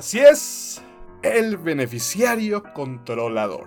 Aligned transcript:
Así 0.00 0.18
es, 0.18 0.80
el 1.20 1.58
beneficiario 1.58 2.62
controlador. 2.72 3.66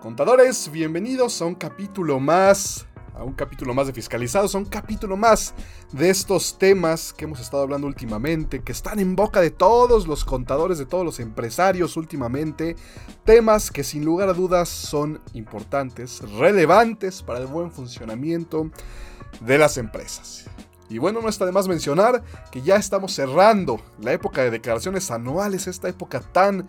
Contadores, 0.00 0.70
bienvenidos 0.70 1.42
a 1.42 1.46
un 1.46 1.56
capítulo 1.56 2.20
más, 2.20 2.86
a 3.16 3.24
un 3.24 3.32
capítulo 3.32 3.74
más 3.74 3.88
de 3.88 3.92
fiscalizados, 3.92 4.54
a 4.54 4.58
un 4.58 4.66
capítulo 4.66 5.16
más 5.16 5.54
de 5.90 6.08
estos 6.08 6.56
temas 6.56 7.12
que 7.12 7.24
hemos 7.24 7.40
estado 7.40 7.64
hablando 7.64 7.88
últimamente, 7.88 8.62
que 8.62 8.70
están 8.70 9.00
en 9.00 9.16
boca 9.16 9.40
de 9.40 9.50
todos 9.50 10.06
los 10.06 10.24
contadores, 10.24 10.78
de 10.78 10.86
todos 10.86 11.04
los 11.04 11.18
empresarios 11.18 11.96
últimamente, 11.96 12.76
temas 13.24 13.72
que 13.72 13.82
sin 13.82 14.04
lugar 14.04 14.28
a 14.28 14.34
dudas 14.34 14.68
son 14.68 15.20
importantes, 15.32 16.20
relevantes 16.38 17.24
para 17.24 17.40
el 17.40 17.48
buen 17.48 17.72
funcionamiento 17.72 18.70
de 19.40 19.58
las 19.58 19.78
empresas. 19.78 20.48
Y 20.90 20.98
bueno, 20.98 21.22
no 21.22 21.28
está 21.28 21.46
de 21.46 21.52
más 21.52 21.68
mencionar 21.68 22.22
que 22.50 22.62
ya 22.62 22.76
estamos 22.76 23.14
cerrando 23.14 23.80
la 24.00 24.12
época 24.12 24.42
de 24.42 24.50
declaraciones 24.50 25.10
anuales, 25.12 25.68
esta 25.68 25.88
época 25.88 26.20
tan, 26.20 26.68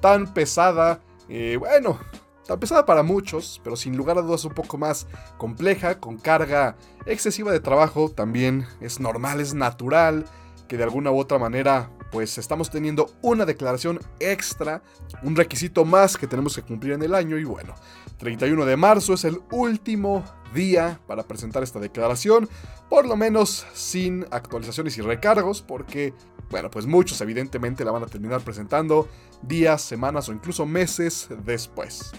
tan 0.00 0.34
pesada. 0.34 1.00
Eh, 1.28 1.56
bueno, 1.56 2.00
tan 2.48 2.58
pesada 2.58 2.84
para 2.84 3.04
muchos, 3.04 3.60
pero 3.62 3.76
sin 3.76 3.96
lugar 3.96 4.18
a 4.18 4.22
dudas 4.22 4.44
un 4.44 4.54
poco 4.54 4.76
más 4.76 5.06
compleja, 5.38 6.00
con 6.00 6.18
carga 6.18 6.76
excesiva 7.06 7.52
de 7.52 7.60
trabajo, 7.60 8.10
también 8.10 8.66
es 8.80 8.98
normal, 8.98 9.40
es 9.40 9.54
natural 9.54 10.24
que 10.66 10.76
de 10.76 10.82
alguna 10.82 11.12
u 11.12 11.18
otra 11.18 11.38
manera 11.38 11.90
pues 12.10 12.38
estamos 12.38 12.70
teniendo 12.70 13.12
una 13.22 13.44
declaración 13.44 14.00
extra, 14.18 14.82
un 15.22 15.36
requisito 15.36 15.84
más 15.84 16.16
que 16.16 16.26
tenemos 16.26 16.56
que 16.56 16.62
cumplir 16.62 16.94
en 16.94 17.02
el 17.02 17.14
año 17.14 17.38
y 17.38 17.44
bueno, 17.44 17.74
31 18.18 18.64
de 18.64 18.76
marzo 18.76 19.14
es 19.14 19.24
el 19.24 19.40
último 19.50 20.24
día 20.54 21.00
para 21.06 21.22
presentar 21.22 21.62
esta 21.62 21.80
declaración, 21.80 22.48
por 22.88 23.06
lo 23.06 23.16
menos 23.16 23.66
sin 23.72 24.26
actualizaciones 24.30 24.98
y 24.98 25.00
recargos, 25.00 25.62
porque, 25.62 26.12
bueno, 26.50 26.70
pues 26.70 26.86
muchos 26.86 27.20
evidentemente 27.20 27.84
la 27.84 27.92
van 27.92 28.02
a 28.02 28.06
terminar 28.06 28.40
presentando 28.42 29.08
días, 29.42 29.82
semanas 29.82 30.28
o 30.28 30.32
incluso 30.32 30.66
meses 30.66 31.28
después. 31.44 32.12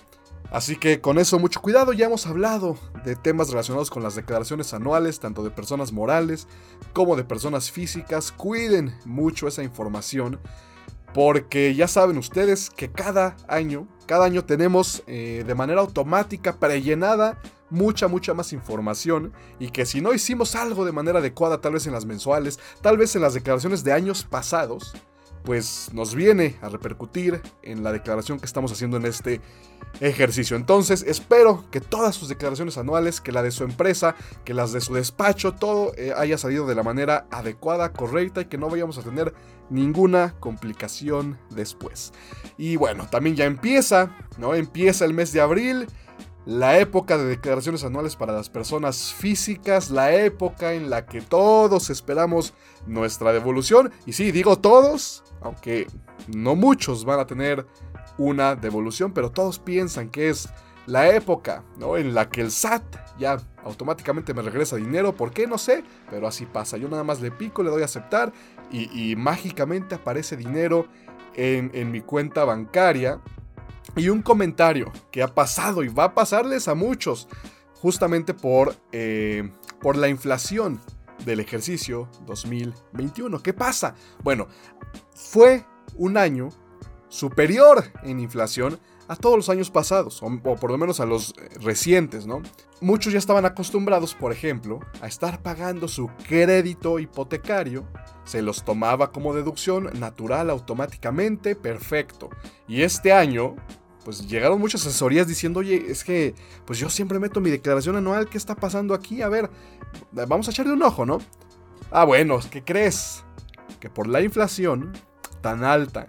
Así 0.52 0.76
que 0.76 1.00
con 1.00 1.18
eso 1.18 1.40
mucho 1.40 1.62
cuidado, 1.62 1.94
ya 1.94 2.08
hemos 2.08 2.28
hablado 2.28 2.78
de 3.06 3.16
temas 3.16 3.50
relacionados 3.50 3.90
con 3.90 4.04
las 4.04 4.16
declaraciones 4.16 4.74
anuales, 4.74 5.22
tanto 5.22 5.44
de 5.44 5.50
personas 5.50 5.94
morales 5.94 6.46
como 6.92 7.16
de 7.16 7.24
personas 7.24 7.72
físicas. 7.72 8.34
Cuiden 8.34 8.94
mucho 9.06 9.48
esa 9.48 9.64
información, 9.64 10.42
porque 11.14 11.74
ya 11.74 11.88
saben 11.88 12.18
ustedes 12.18 12.70
que 12.70 12.92
cada 12.92 13.38
año, 13.48 13.88
cada 14.08 14.26
año 14.26 14.44
tenemos 14.44 15.04
eh, 15.08 15.46
de 15.48 15.56
manera 15.56 15.80
automática 15.80 16.60
prellenada 16.60 17.40
mucha, 17.70 18.10
mucha 18.10 18.34
más 18.34 18.52
información 18.52 19.32
y 19.58 19.70
que 19.70 19.86
si 19.86 20.02
no 20.02 20.14
hicimos 20.14 20.56
algo 20.56 20.84
de 20.84 20.92
manera 20.92 21.20
adecuada, 21.20 21.62
tal 21.62 21.74
vez 21.74 21.88
en 21.88 21.94
las 21.94 22.06
mensuales, 22.06 22.60
tal 22.82 22.98
vez 22.98 23.16
en 23.16 23.22
las 23.22 23.34
declaraciones 23.34 23.86
de 23.86 23.94
años 23.94 24.26
pasados, 24.26 24.94
pues 25.44 25.90
nos 25.94 26.16
viene 26.16 26.58
a 26.62 26.70
repercutir 26.70 27.42
en 27.64 27.84
la 27.84 27.92
declaración 27.92 28.40
que 28.40 28.46
estamos 28.46 28.72
haciendo 28.72 28.98
en 28.98 29.06
este 29.06 29.42
ejercicio. 30.00 30.56
Entonces 30.56 31.04
espero 31.08 31.66
que 31.72 31.82
todas 31.82 32.16
sus 32.16 32.30
declaraciones 32.30 32.78
anuales, 32.78 33.22
que 33.22 33.32
la 33.32 33.44
de 33.44 33.52
su 33.52 33.64
empresa, 33.64 34.16
que 34.46 34.54
las 34.54 34.72
de 34.72 34.82
su 34.82 34.94
despacho, 34.94 35.54
todo 35.54 35.94
eh, 35.98 36.14
haya 36.16 36.38
salido 36.38 36.66
de 36.66 36.76
la 36.76 36.84
manera 36.84 37.28
adecuada, 37.32 37.92
correcta 37.92 38.42
y 38.42 38.46
que 38.46 38.58
no 38.58 38.70
vayamos 38.70 38.98
a 38.98 39.04
tener 39.04 39.34
ninguna 39.70 40.36
complicación 40.40 41.38
después. 41.50 42.12
Y 42.58 42.76
bueno, 42.76 43.08
también 43.10 43.36
ya 43.36 43.46
empieza, 43.46 44.16
¿no? 44.38 44.54
Empieza 44.54 45.06
el 45.06 45.14
mes 45.14 45.32
de 45.34 45.42
abril 45.42 45.88
la 46.46 46.80
época 46.80 47.18
de 47.18 47.26
declaraciones 47.26 47.84
anuales 47.84 48.16
para 48.16 48.34
las 48.34 48.50
personas 48.50 49.14
físicas, 49.14 49.92
la 49.92 50.14
época 50.14 50.74
en 50.74 50.90
la 50.90 51.06
que 51.06 51.22
todos 51.22 51.90
esperamos 51.90 52.54
nuestra 52.88 53.32
devolución. 53.32 53.92
Y 54.06 54.14
sí, 54.14 54.32
digo 54.32 54.58
todos, 54.58 55.24
aunque 55.42 55.88
no 56.28 56.56
muchos 56.56 57.06
van 57.06 57.20
a 57.20 57.28
tener 57.28 57.66
una 58.18 58.56
devolución, 58.56 59.14
pero 59.14 59.32
todos 59.32 59.60
piensan 59.60 60.10
que 60.10 60.30
es 60.30 60.50
la 60.88 61.10
época 61.10 61.64
¿no? 61.78 61.96
en 61.96 62.14
la 62.14 62.30
que 62.30 62.42
el 62.42 62.52
SAT 62.52 62.84
ya 63.20 63.38
automáticamente 63.64 64.34
me 64.34 64.42
regresa 64.42 64.78
dinero. 64.78 65.16
¿Por 65.16 65.32
qué? 65.32 65.46
No 65.46 65.60
sé, 65.60 65.84
pero 66.10 66.28
así 66.28 66.48
pasa. 66.48 66.78
Yo 66.78 66.90
nada 66.90 67.04
más 67.04 67.22
le 67.22 67.30
pico, 67.30 67.62
le 67.62 67.70
doy 67.70 67.84
a 67.84 67.86
aceptar 67.86 68.34
y, 68.72 69.16
mágicamente 69.18 69.96
aparece 69.96 70.38
dinero 70.38 70.88
en, 71.36 71.72
en 71.74 71.92
mi 71.92 72.02
cuenta 72.02 72.46
bancaria 72.46 73.20
y 73.96 74.10
un 74.10 74.22
comentario 74.22 74.92
que 75.12 75.24
ha 75.24 75.34
pasado 75.34 75.84
y 75.84 75.88
va 75.88 76.06
a 76.06 76.14
pasarles 76.14 76.68
a 76.68 76.76
muchos, 76.76 77.28
justamente 77.76 78.34
por, 78.34 78.76
eh, 78.92 79.52
por 79.82 79.98
la 79.98 80.08
inflación 80.08 80.80
del 81.26 81.40
ejercicio 81.40 82.10
2021. 82.26 83.42
¿Qué 83.42 83.54
pasa? 83.54 83.96
Bueno, 84.24 84.48
fue 85.14 85.66
un 85.96 86.18
año 86.18 86.50
superior 87.10 87.84
en 88.04 88.20
inflación 88.20 88.80
a 89.08 89.16
todos 89.18 89.36
los 89.36 89.50
años 89.50 89.70
pasados, 89.70 90.24
o, 90.24 90.40
por 90.56 90.72
lo 90.72 90.78
menos 90.78 91.02
a 91.02 91.06
los 91.06 91.32
eh, 91.32 91.50
recientes, 91.60 92.26
¿no? 92.26 92.42
Muchos 92.80 93.12
ya 93.12 93.20
estaban 93.20 93.46
acostumbrados, 93.46 94.16
por 94.16 94.32
ejemplo, 94.32 94.80
a 95.02 95.08
estar 95.08 95.42
pagando 95.42 95.90
su 95.90 96.10
crédito 96.30 96.98
hipotecario, 96.98 97.86
se 98.24 98.42
los 98.42 98.64
tomaba 98.64 99.12
como 99.12 99.34
deducción 99.34 99.90
natural 100.00 100.50
automáticamente, 100.50 101.58
perfecto. 101.58 102.30
Y 102.70 102.84
este 102.84 103.12
año, 103.12 103.58
pues 104.04 104.28
llegaron 104.28 104.60
muchas 104.60 104.82
asesorías 104.82 105.28
diciendo, 105.28 105.60
oye, 105.60 105.86
es 105.90 106.04
que 106.04 106.36
pues 106.66 106.80
yo 106.80 106.90
siempre 106.90 107.20
meto 107.20 107.40
mi 107.40 107.50
declaración 107.50 107.96
anual, 107.96 108.28
¿qué 108.30 108.38
está 108.38 108.56
pasando 108.56 108.94
aquí? 108.94 109.22
A 109.22 109.30
ver, 109.30 109.50
vamos 110.12 110.48
a 110.48 110.52
echarle 110.52 110.74
un 110.74 110.84
ojo, 110.84 111.06
¿no? 111.06 111.20
Ah, 111.92 112.06
bueno, 112.06 112.40
¿qué 112.50 112.64
crees? 112.64 113.24
Que 113.80 113.90
por 113.90 114.08
la 114.08 114.22
inflación 114.22 114.94
tan 115.42 115.64
alta, 115.64 116.08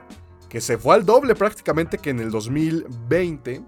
que 0.49 0.61
se 0.61 0.79
fue 0.79 0.95
al 0.95 1.05
doble 1.05 1.35
prácticamente 1.35 1.99
que 1.99 2.11
en 2.11 2.21
el 2.21 2.31
2020, 2.31 3.63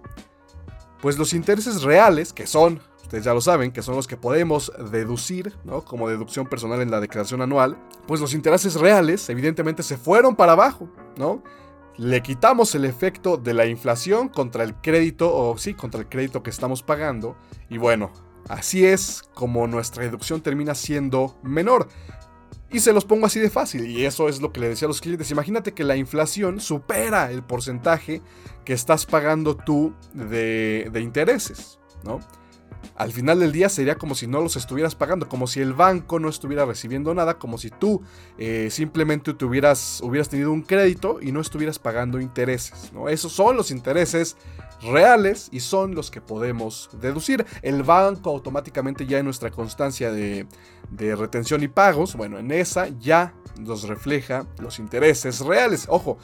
pues 1.00 1.18
los 1.18 1.32
intereses 1.32 1.82
reales, 1.82 2.32
que 2.32 2.46
son, 2.46 2.80
ustedes 3.02 3.24
ya 3.24 3.34
lo 3.34 3.40
saben, 3.40 3.72
que 3.72 3.82
son 3.82 3.96
los 3.96 4.06
que 4.06 4.16
podemos 4.16 4.72
deducir, 4.90 5.54
¿no? 5.64 5.82
Como 5.82 6.08
deducción 6.08 6.46
personal 6.46 6.80
en 6.82 6.90
la 6.90 7.00
declaración 7.00 7.42
anual, 7.42 7.78
pues 8.06 8.20
los 8.20 8.34
intereses 8.34 8.74
reales 8.74 9.28
evidentemente 9.28 9.82
se 9.82 9.96
fueron 9.96 10.36
para 10.36 10.52
abajo, 10.52 10.88
¿no? 11.16 11.42
Le 11.96 12.22
quitamos 12.22 12.74
el 12.74 12.84
efecto 12.84 13.36
de 13.36 13.54
la 13.54 13.66
inflación 13.66 14.28
contra 14.28 14.64
el 14.64 14.74
crédito, 14.74 15.34
o 15.34 15.56
sí, 15.58 15.74
contra 15.74 16.00
el 16.00 16.08
crédito 16.08 16.42
que 16.42 16.50
estamos 16.50 16.82
pagando. 16.82 17.36
Y 17.68 17.78
bueno, 17.78 18.12
así 18.48 18.84
es 18.84 19.22
como 19.34 19.66
nuestra 19.66 20.02
deducción 20.02 20.40
termina 20.40 20.74
siendo 20.74 21.38
menor. 21.42 21.88
Y 22.70 22.80
se 22.80 22.92
los 22.92 23.04
pongo 23.04 23.26
así 23.26 23.38
de 23.38 23.50
fácil, 23.50 23.86
y 23.86 24.04
eso 24.04 24.28
es 24.28 24.40
lo 24.40 24.52
que 24.52 24.58
le 24.58 24.68
decía 24.68 24.86
a 24.86 24.88
los 24.88 25.00
clientes. 25.00 25.30
Imagínate 25.30 25.72
que 25.72 25.84
la 25.84 25.96
inflación 25.96 26.58
supera 26.58 27.30
el 27.30 27.44
porcentaje 27.44 28.20
que 28.64 28.72
estás 28.72 29.06
pagando 29.06 29.56
tú 29.56 29.94
de, 30.12 30.88
de 30.92 31.00
intereses, 31.00 31.78
¿no? 32.02 32.18
Al 32.96 33.12
final 33.12 33.40
del 33.40 33.52
día 33.52 33.68
sería 33.68 33.96
como 33.96 34.14
si 34.14 34.26
no 34.26 34.40
los 34.40 34.56
estuvieras 34.56 34.94
pagando, 34.94 35.28
como 35.28 35.46
si 35.46 35.60
el 35.60 35.72
banco 35.72 36.18
no 36.18 36.28
estuviera 36.28 36.64
recibiendo 36.64 37.14
nada, 37.14 37.38
como 37.38 37.58
si 37.58 37.70
tú 37.70 38.02
eh, 38.38 38.68
simplemente 38.70 39.32
hubieras 39.44 40.00
tenido 40.30 40.52
un 40.52 40.62
crédito 40.62 41.18
y 41.20 41.32
no 41.32 41.40
estuvieras 41.40 41.78
pagando 41.78 42.20
intereses. 42.20 42.92
¿no? 42.92 43.08
Esos 43.08 43.32
son 43.32 43.56
los 43.56 43.70
intereses 43.70 44.36
reales 44.82 45.48
y 45.52 45.60
son 45.60 45.94
los 45.94 46.10
que 46.10 46.20
podemos 46.20 46.90
deducir. 47.00 47.46
El 47.62 47.82
banco 47.82 48.30
automáticamente 48.30 49.06
ya 49.06 49.18
en 49.18 49.24
nuestra 49.24 49.50
constancia 49.50 50.12
de, 50.12 50.46
de 50.90 51.16
retención 51.16 51.62
y 51.62 51.68
pagos, 51.68 52.14
bueno, 52.14 52.38
en 52.38 52.50
esa 52.50 52.88
ya 53.00 53.34
nos 53.58 53.88
refleja 53.88 54.46
los 54.58 54.78
intereses 54.78 55.40
reales. 55.40 55.86
Ojo, 55.88 56.18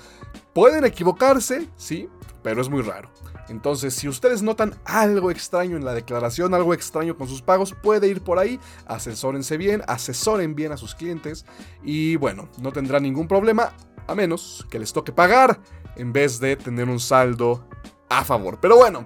pueden 0.52 0.84
equivocarse, 0.84 1.68
sí, 1.76 2.08
pero 2.42 2.60
es 2.60 2.68
muy 2.68 2.82
raro. 2.82 3.10
Entonces, 3.50 3.94
si 3.94 4.06
ustedes 4.06 4.42
notan 4.42 4.76
algo 4.84 5.32
extraño 5.32 5.76
en 5.76 5.84
la 5.84 5.92
declaración, 5.92 6.54
algo 6.54 6.72
extraño 6.72 7.16
con 7.16 7.26
sus 7.26 7.42
pagos, 7.42 7.74
puede 7.74 8.06
ir 8.06 8.22
por 8.22 8.38
ahí, 8.38 8.60
asesórense 8.86 9.56
bien, 9.56 9.82
asesoren 9.88 10.54
bien 10.54 10.70
a 10.70 10.76
sus 10.76 10.94
clientes 10.94 11.44
y 11.82 12.14
bueno, 12.14 12.48
no 12.62 12.70
tendrán 12.70 13.02
ningún 13.02 13.26
problema 13.26 13.72
a 14.06 14.14
menos 14.14 14.64
que 14.70 14.78
les 14.78 14.92
toque 14.92 15.10
pagar 15.10 15.58
en 15.96 16.12
vez 16.12 16.38
de 16.38 16.54
tener 16.54 16.88
un 16.88 17.00
saldo 17.00 17.66
a 18.08 18.24
favor. 18.24 18.58
Pero 18.60 18.76
bueno, 18.76 19.04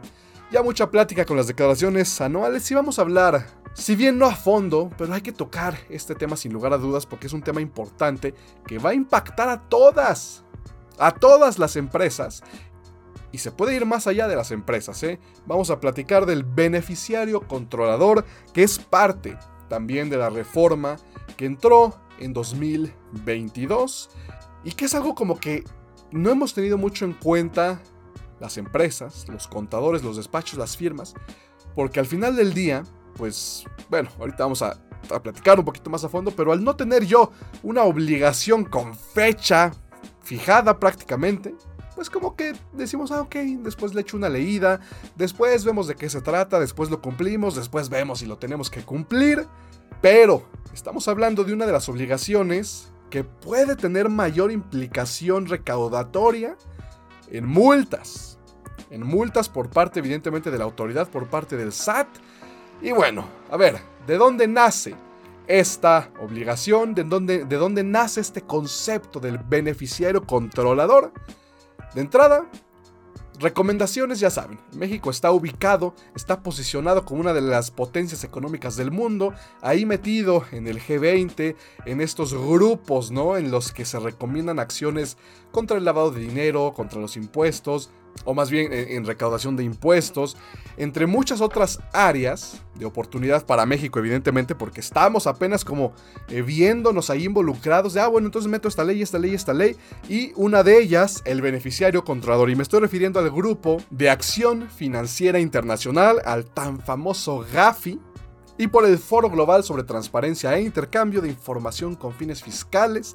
ya 0.52 0.62
mucha 0.62 0.90
plática 0.90 1.24
con 1.24 1.38
las 1.38 1.46
declaraciones 1.46 2.20
anuales 2.20 2.70
y 2.70 2.74
vamos 2.74 2.98
a 2.98 3.02
hablar, 3.02 3.46
si 3.72 3.96
bien 3.96 4.18
no 4.18 4.26
a 4.26 4.36
fondo, 4.36 4.90
pero 4.98 5.14
hay 5.14 5.22
que 5.22 5.32
tocar 5.32 5.78
este 5.88 6.14
tema 6.14 6.36
sin 6.36 6.52
lugar 6.52 6.74
a 6.74 6.78
dudas 6.78 7.06
porque 7.06 7.28
es 7.28 7.32
un 7.32 7.42
tema 7.42 7.62
importante 7.62 8.34
que 8.66 8.78
va 8.78 8.90
a 8.90 8.94
impactar 8.94 9.48
a 9.48 9.62
todas, 9.70 10.44
a 10.98 11.12
todas 11.12 11.58
las 11.58 11.76
empresas 11.76 12.42
y 13.34 13.38
se 13.38 13.50
puede 13.50 13.74
ir 13.74 13.84
más 13.84 14.06
allá 14.06 14.28
de 14.28 14.36
las 14.36 14.52
empresas. 14.52 15.02
¿eh? 15.02 15.18
Vamos 15.44 15.70
a 15.70 15.80
platicar 15.80 16.24
del 16.24 16.44
beneficiario 16.44 17.40
controlador, 17.40 18.24
que 18.52 18.62
es 18.62 18.78
parte 18.78 19.36
también 19.68 20.08
de 20.08 20.18
la 20.18 20.30
reforma 20.30 20.98
que 21.36 21.44
entró 21.44 22.00
en 22.20 22.32
2022 22.32 24.10
y 24.62 24.70
que 24.70 24.84
es 24.84 24.94
algo 24.94 25.16
como 25.16 25.40
que 25.40 25.64
no 26.12 26.30
hemos 26.30 26.54
tenido 26.54 26.78
mucho 26.78 27.06
en 27.06 27.12
cuenta 27.12 27.82
las 28.38 28.56
empresas, 28.56 29.26
los 29.28 29.48
contadores, 29.48 30.04
los 30.04 30.16
despachos, 30.16 30.56
las 30.56 30.76
firmas, 30.76 31.14
porque 31.74 31.98
al 31.98 32.06
final 32.06 32.36
del 32.36 32.54
día, 32.54 32.84
pues 33.16 33.64
bueno, 33.90 34.10
ahorita 34.20 34.44
vamos 34.44 34.62
a, 34.62 34.80
a 35.10 35.20
platicar 35.20 35.58
un 35.58 35.64
poquito 35.64 35.90
más 35.90 36.04
a 36.04 36.08
fondo, 36.08 36.30
pero 36.30 36.52
al 36.52 36.62
no 36.62 36.76
tener 36.76 37.04
yo 37.04 37.32
una 37.64 37.82
obligación 37.82 38.64
con 38.64 38.94
fecha 38.94 39.72
fijada 40.22 40.78
prácticamente, 40.78 41.52
pues 41.94 42.10
como 42.10 42.36
que 42.36 42.54
decimos, 42.72 43.10
ah, 43.12 43.22
ok, 43.22 43.34
después 43.60 43.94
le 43.94 44.00
echo 44.00 44.16
una 44.16 44.28
leída, 44.28 44.80
después 45.16 45.64
vemos 45.64 45.86
de 45.86 45.94
qué 45.94 46.08
se 46.10 46.20
trata, 46.20 46.58
después 46.58 46.90
lo 46.90 47.00
cumplimos, 47.00 47.54
después 47.54 47.88
vemos 47.88 48.20
si 48.20 48.26
lo 48.26 48.36
tenemos 48.38 48.70
que 48.70 48.82
cumplir, 48.82 49.46
pero 50.00 50.42
estamos 50.72 51.08
hablando 51.08 51.44
de 51.44 51.52
una 51.52 51.66
de 51.66 51.72
las 51.72 51.88
obligaciones 51.88 52.92
que 53.10 53.24
puede 53.24 53.76
tener 53.76 54.08
mayor 54.08 54.50
implicación 54.50 55.46
recaudatoria 55.46 56.56
en 57.30 57.46
multas. 57.46 58.38
En 58.90 59.06
multas 59.06 59.48
por 59.48 59.70
parte 59.70 60.00
evidentemente 60.00 60.50
de 60.50 60.58
la 60.58 60.64
autoridad, 60.64 61.08
por 61.08 61.28
parte 61.28 61.56
del 61.56 61.72
SAT. 61.72 62.08
Y 62.82 62.92
bueno, 62.92 63.24
a 63.50 63.56
ver, 63.56 63.78
¿de 64.06 64.16
dónde 64.16 64.46
nace 64.46 64.94
esta 65.46 66.10
obligación? 66.20 66.94
¿De 66.94 67.04
dónde, 67.04 67.44
de 67.44 67.56
dónde 67.56 67.82
nace 67.82 68.20
este 68.20 68.42
concepto 68.42 69.20
del 69.20 69.38
beneficiario 69.38 70.26
controlador? 70.26 71.12
De 71.94 72.00
entrada, 72.00 72.48
Recomendaciones, 73.40 74.20
ya 74.20 74.30
saben, 74.30 74.60
México 74.76 75.10
está 75.10 75.32
ubicado, 75.32 75.92
está 76.14 76.40
posicionado 76.44 77.04
como 77.04 77.20
una 77.20 77.32
de 77.32 77.40
las 77.40 77.72
potencias 77.72 78.22
económicas 78.22 78.76
del 78.76 78.92
mundo, 78.92 79.34
ahí 79.60 79.84
metido 79.86 80.44
en 80.52 80.68
el 80.68 80.80
G20, 80.80 81.56
en 81.84 82.00
estos 82.00 82.32
grupos, 82.32 83.10
¿no? 83.10 83.36
En 83.36 83.50
los 83.50 83.72
que 83.72 83.84
se 83.86 83.98
recomiendan 83.98 84.60
acciones 84.60 85.16
contra 85.50 85.76
el 85.78 85.84
lavado 85.84 86.12
de 86.12 86.20
dinero, 86.20 86.74
contra 86.76 87.00
los 87.00 87.16
impuestos, 87.16 87.90
o 88.24 88.34
más 88.34 88.50
bien 88.50 88.72
en, 88.72 89.04
recaudación 89.04 89.56
de 89.56 89.64
impuestos, 89.64 90.36
entre 90.76 91.06
muchas 91.06 91.40
otras 91.40 91.80
áreas 91.92 92.62
de 92.74 92.84
oportunidad 92.84 93.44
para 93.46 93.66
México, 93.66 93.98
evidentemente, 93.98 94.54
porque 94.54 94.80
estamos 94.80 95.26
apenas 95.26 95.64
como 95.64 95.92
eh, 96.28 96.42
viéndonos 96.42 97.10
ahí 97.10 97.24
involucrados 97.24 97.94
de, 97.94 98.00
ah, 98.00 98.08
bueno, 98.08 98.26
entonces 98.26 98.50
meto 98.50 98.68
esta 98.68 98.84
ley, 98.84 99.02
esta 99.02 99.18
ley, 99.18 99.34
esta 99.34 99.52
ley, 99.52 99.76
y 100.08 100.32
una 100.36 100.62
de 100.62 100.80
ellas, 100.80 101.22
el 101.24 101.42
beneficiario 101.42 102.04
controlador, 102.04 102.50
y 102.50 102.56
me 102.56 102.62
estoy 102.62 102.80
refiriendo 102.80 103.20
al 103.20 103.30
grupo 103.30 103.78
de 103.90 104.10
acción 104.10 104.68
financiera 104.68 105.38
internacional, 105.38 106.20
al 106.24 106.46
tan 106.46 106.80
famoso 106.80 107.44
GAFI, 107.52 108.00
y 108.56 108.68
por 108.68 108.84
el 108.84 108.98
Foro 108.98 109.30
Global 109.30 109.64
sobre 109.64 109.82
Transparencia 109.82 110.56
e 110.56 110.62
Intercambio 110.62 111.20
de 111.20 111.28
Información 111.28 111.96
con 111.96 112.12
Fines 112.12 112.42
Fiscales, 112.42 113.14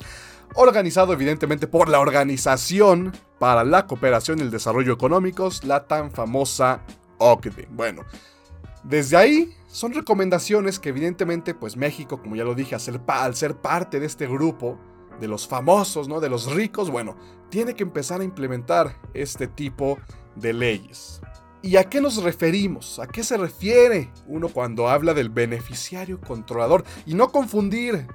organizado 0.55 1.13
evidentemente 1.13 1.67
por 1.67 1.89
la 1.89 1.99
Organización 1.99 3.13
para 3.39 3.63
la 3.63 3.87
Cooperación 3.87 4.39
y 4.39 4.41
el 4.43 4.51
Desarrollo 4.51 4.93
Económicos, 4.93 5.63
la 5.63 5.87
tan 5.87 6.11
famosa 6.11 6.81
OCDE. 7.17 7.67
Bueno, 7.71 8.03
desde 8.83 9.17
ahí 9.17 9.55
son 9.67 9.93
recomendaciones 9.93 10.79
que 10.79 10.89
evidentemente 10.89 11.53
pues 11.53 11.77
México, 11.77 12.21
como 12.21 12.35
ya 12.35 12.43
lo 12.43 12.55
dije, 12.55 12.75
al 12.75 13.35
ser, 13.35 13.55
parte 13.55 13.99
de 13.99 14.05
este 14.05 14.27
grupo, 14.27 14.77
de 15.19 15.27
los 15.27 15.47
famosos, 15.47 16.07
¿no? 16.07 16.19
De 16.19 16.29
los 16.29 16.53
ricos, 16.53 16.89
bueno, 16.89 17.17
tiene 17.49 17.73
que 17.73 17.83
empezar 17.83 18.21
a 18.21 18.23
implementar 18.23 18.95
este 19.13 19.47
tipo 19.47 19.97
de 20.35 20.53
leyes. 20.53 21.21
¿Y 21.61 21.75
a 21.75 21.83
qué 21.83 21.99
nos 21.99 22.23
referimos? 22.23 22.99
¿A 22.99 23.07
qué 23.07 23.21
se 23.21 23.35
refiere 23.35 24.11
uno 24.27 24.47
cuando 24.47 24.87
habla 24.87 25.13
del 25.13 25.29
beneficiario 25.29 26.21
controlador? 26.21 26.85
Y 27.05 27.15
no 27.15 27.31
confundir 27.31 28.07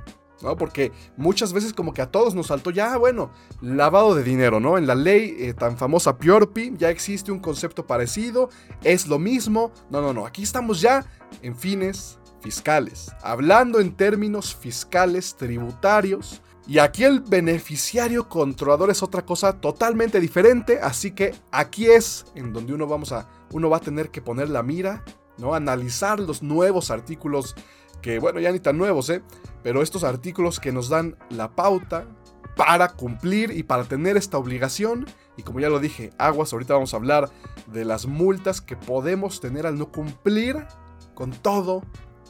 ¿no? 0.45 0.57
Porque 0.57 0.93
muchas 1.17 1.53
veces 1.53 1.73
como 1.73 1.93
que 1.93 2.03
a 2.03 2.11
todos 2.11 2.35
nos 2.35 2.49
saltó 2.49 2.71
ya, 2.71 2.97
bueno, 2.97 3.33
lavado 3.61 4.15
de 4.15 4.23
dinero, 4.23 4.61
¿no? 4.61 4.79
En 4.79 4.87
la 4.87 4.95
ley 4.95 5.35
eh, 5.39 5.55
tan 5.55 5.77
famosa 5.77 6.19
PIORPI 6.19 6.75
ya 6.77 6.91
existe 6.91 7.33
un 7.33 7.41
concepto 7.41 7.87
parecido, 7.87 8.51
es 8.85 9.09
lo 9.09 9.19
mismo. 9.19 9.73
No, 9.91 10.01
no, 10.01 10.13
no, 10.13 10.27
aquí 10.27 10.43
estamos 10.43 10.81
ya 10.81 11.05
en 11.43 11.57
fines 11.57 12.19
fiscales, 12.41 13.11
hablando 13.23 13.81
en 13.81 13.97
términos 13.97 14.55
fiscales 14.55 15.35
tributarios. 15.35 16.43
Y 16.67 16.79
aquí 16.79 17.05
el 17.05 17.21
beneficiario 17.21 18.27
controlador 18.27 18.91
es 18.91 19.03
otra 19.03 19.27
cosa 19.27 19.61
totalmente 19.61 20.19
diferente, 20.19 20.81
así 20.81 21.11
que 21.11 21.35
aquí 21.51 21.87
es 21.87 22.25
en 22.35 22.55
donde 22.55 22.73
uno 22.73 22.87
vamos 22.87 23.13
a 23.13 23.29
uno 23.53 23.69
va 23.69 23.77
a 23.77 23.81
tener 23.81 24.11
que 24.11 24.23
poner 24.23 24.49
la 24.49 24.63
mira, 24.63 25.05
¿no? 25.37 25.55
Analizar 25.55 26.21
los 26.21 26.43
nuevos 26.43 26.91
artículos 26.91 27.55
que 28.05 28.19
bueno, 28.19 28.39
ya 28.39 28.53
ni 28.53 28.61
tan 28.61 28.77
nuevos, 28.77 29.09
¿eh? 29.09 29.23
Pero 29.63 29.81
estos 29.81 30.05
artículos 30.05 30.61
que 30.61 30.73
nos 30.73 30.91
dan 30.91 31.17
la 31.31 31.57
pauta 31.57 32.07
para 32.55 32.89
cumplir 32.91 33.51
y 33.51 33.63
para 33.63 33.85
tener 33.85 34.19
esta 34.19 34.37
obligación. 34.37 35.07
Y 35.39 35.43
como 35.43 35.61
ya 35.61 35.71
lo 35.71 35.81
dije, 35.81 36.11
aguas, 36.19 36.53
ahorita 36.53 36.75
vamos 36.75 36.93
a 36.93 36.99
hablar 36.99 37.31
de 37.73 37.87
las 37.87 38.05
multas 38.05 38.61
que 38.61 38.77
podemos 38.77 39.41
tener 39.41 39.67
al 39.67 39.79
no 39.79 39.91
cumplir 39.91 40.67
con 41.15 41.31
todo 41.31 41.81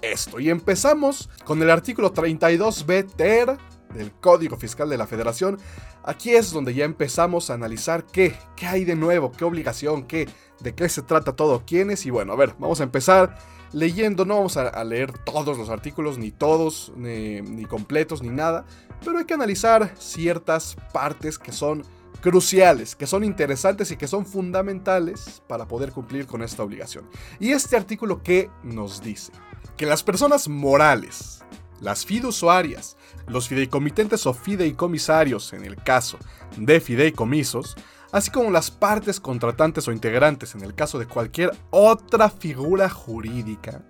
esto. 0.01 0.39
Y 0.39 0.49
empezamos 0.49 1.29
con 1.45 1.61
el 1.61 1.71
artículo 1.71 2.15
32b 2.15 3.13
ter 3.17 3.59
del 3.95 4.13
Código 4.13 4.57
Fiscal 4.57 4.89
de 4.91 4.99
la 4.99 5.07
Federación. 5.07 5.59
Aquí 6.03 6.31
es 6.31 6.51
donde 6.51 6.75
ya 6.75 6.85
empezamos 6.85 7.49
a 7.49 7.55
analizar 7.55 8.05
qué, 8.05 8.37
qué 8.57 8.67
hay 8.67 8.85
de 8.85 8.97
nuevo, 8.97 9.33
qué 9.33 9.45
obligación, 9.45 10.05
qué, 10.05 10.29
de 10.61 10.75
qué 10.75 10.89
se 10.89 11.03
trata 11.03 11.37
todo, 11.37 11.63
quiénes. 11.67 12.05
Y 12.07 12.11
bueno, 12.11 12.33
a 12.33 12.37
ver, 12.37 12.55
vamos 12.59 12.81
a 12.81 12.85
empezar 12.85 13.37
leyendo. 13.75 14.25
No 14.25 14.37
vamos 14.37 14.57
a, 14.57 14.83
leer 14.85 15.13
todos 15.19 15.59
los 15.59 15.69
artículos, 15.69 16.17
ni 16.17 16.31
todos, 16.31 16.93
ni, 16.97 17.65
completos, 17.67 18.23
ni 18.23 18.31
nada. 18.31 18.65
Pero 19.05 19.19
hay 19.19 19.25
que 19.25 19.35
analizar 19.35 19.95
ciertas 19.99 20.77
partes 20.93 21.39
que 21.39 21.53
son 21.53 21.83
cruciales, 22.23 22.97
que 22.97 23.07
son 23.07 23.23
interesantes 23.23 23.91
y 23.91 23.97
que 23.97 24.09
son 24.09 24.25
fundamentales 24.25 25.43
para 25.47 25.69
poder 25.69 25.93
cumplir 25.93 26.27
con 26.27 26.43
esta 26.43 26.63
obligación. 26.63 27.07
Y 27.39 27.51
este 27.51 27.77
artículo 27.77 28.23
que 28.23 28.51
nos 28.63 29.03
dice 29.03 29.33
que 29.77 29.85
las 29.85 30.03
personas 30.03 30.49
morales, 30.49 31.45
las 31.81 32.05
fiduciarias, 32.05 32.97
los 33.27 33.49
fideicomitentes 33.49 34.27
o 34.27 34.35
fideicomisarios 34.35 35.53
en 35.53 35.65
el 35.65 35.77
caso 35.77 36.19
de 36.57 36.81
fideicomisos, 36.81 37.77
así 38.13 38.31
como 38.31 38.51
las 38.51 38.71
partes 38.71 39.21
contratantes 39.21 39.89
o 39.89 39.93
integrantes 39.93 40.55
en 40.55 40.63
el 40.63 40.75
caso 40.75 40.99
de 40.99 41.07
cualquier 41.07 41.51
otra 41.71 42.31
figura 42.31 42.89
jurídica, 42.89 43.83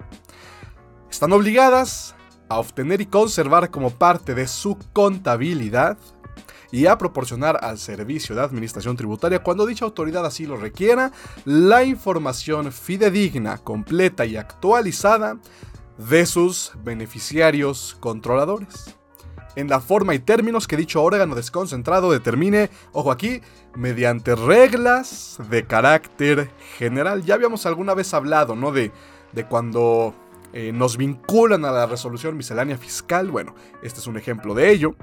están 1.10 1.32
obligadas 1.32 2.14
a 2.48 2.58
obtener 2.58 3.00
y 3.00 3.06
conservar 3.06 3.70
como 3.70 3.90
parte 3.90 4.34
de 4.34 4.48
su 4.48 4.76
contabilidad 4.92 5.96
y 6.70 6.86
a 6.86 6.98
proporcionar 6.98 7.58
al 7.62 7.78
servicio 7.78 8.34
de 8.34 8.42
administración 8.42 8.96
tributaria 8.96 9.42
cuando 9.42 9.64
dicha 9.64 9.84
autoridad 9.84 10.26
así 10.26 10.44
lo 10.44 10.56
requiera 10.56 11.12
la 11.44 11.84
información 11.84 12.72
fidedigna, 12.72 13.58
completa 13.58 14.26
y 14.26 14.36
actualizada 14.36 15.38
de 15.98 16.26
sus 16.26 16.72
beneficiarios 16.82 17.96
controladores 18.00 18.96
en 19.56 19.68
la 19.68 19.80
forma 19.80 20.14
y 20.14 20.18
términos 20.18 20.66
que 20.66 20.76
dicho 20.76 21.02
órgano 21.02 21.34
desconcentrado 21.34 22.10
determine, 22.10 22.70
ojo 22.92 23.10
aquí, 23.10 23.40
mediante 23.74 24.34
reglas 24.34 25.38
de 25.48 25.64
carácter 25.64 26.50
general. 26.78 27.24
Ya 27.24 27.34
habíamos 27.34 27.66
alguna 27.66 27.94
vez 27.94 28.14
hablado, 28.14 28.56
¿no? 28.56 28.72
De, 28.72 28.90
de 29.32 29.46
cuando 29.46 30.14
eh, 30.52 30.72
nos 30.72 30.96
vinculan 30.96 31.64
a 31.64 31.70
la 31.70 31.86
resolución 31.86 32.36
miscelánea 32.36 32.78
fiscal. 32.78 33.30
Bueno, 33.30 33.54
este 33.82 34.00
es 34.00 34.06
un 34.06 34.16
ejemplo 34.16 34.54
de 34.54 34.70
ello. 34.70 34.96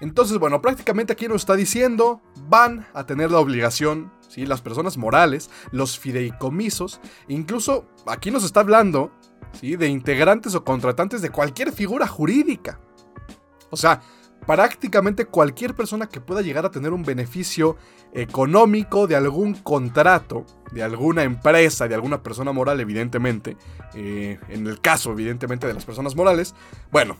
Entonces, 0.00 0.38
bueno, 0.38 0.60
prácticamente 0.60 1.14
aquí 1.14 1.26
nos 1.26 1.42
está 1.42 1.56
diciendo, 1.56 2.20
van 2.48 2.86
a 2.92 3.06
tener 3.06 3.30
la 3.30 3.38
obligación, 3.38 4.12
¿sí? 4.28 4.44
Las 4.44 4.60
personas 4.60 4.98
morales, 4.98 5.48
los 5.70 5.98
fideicomisos, 5.98 7.00
incluso 7.28 7.86
aquí 8.06 8.30
nos 8.30 8.44
está 8.44 8.60
hablando, 8.60 9.10
¿sí? 9.60 9.76
De 9.76 9.88
integrantes 9.88 10.54
o 10.54 10.64
contratantes 10.64 11.22
de 11.22 11.30
cualquier 11.30 11.72
figura 11.72 12.06
jurídica. 12.06 12.80
O 13.70 13.76
sea, 13.76 14.00
prácticamente 14.46 15.26
cualquier 15.26 15.74
persona 15.74 16.08
que 16.08 16.20
pueda 16.20 16.42
llegar 16.42 16.64
a 16.64 16.70
tener 16.70 16.92
un 16.92 17.02
beneficio 17.02 17.76
económico 18.12 19.06
de 19.06 19.16
algún 19.16 19.54
contrato, 19.54 20.46
de 20.72 20.82
alguna 20.82 21.24
empresa, 21.24 21.88
de 21.88 21.94
alguna 21.94 22.22
persona 22.22 22.52
moral, 22.52 22.80
evidentemente, 22.80 23.56
eh, 23.94 24.38
en 24.48 24.66
el 24.66 24.80
caso, 24.80 25.10
evidentemente, 25.12 25.66
de 25.66 25.74
las 25.74 25.84
personas 25.84 26.14
morales, 26.14 26.54
bueno, 26.90 27.16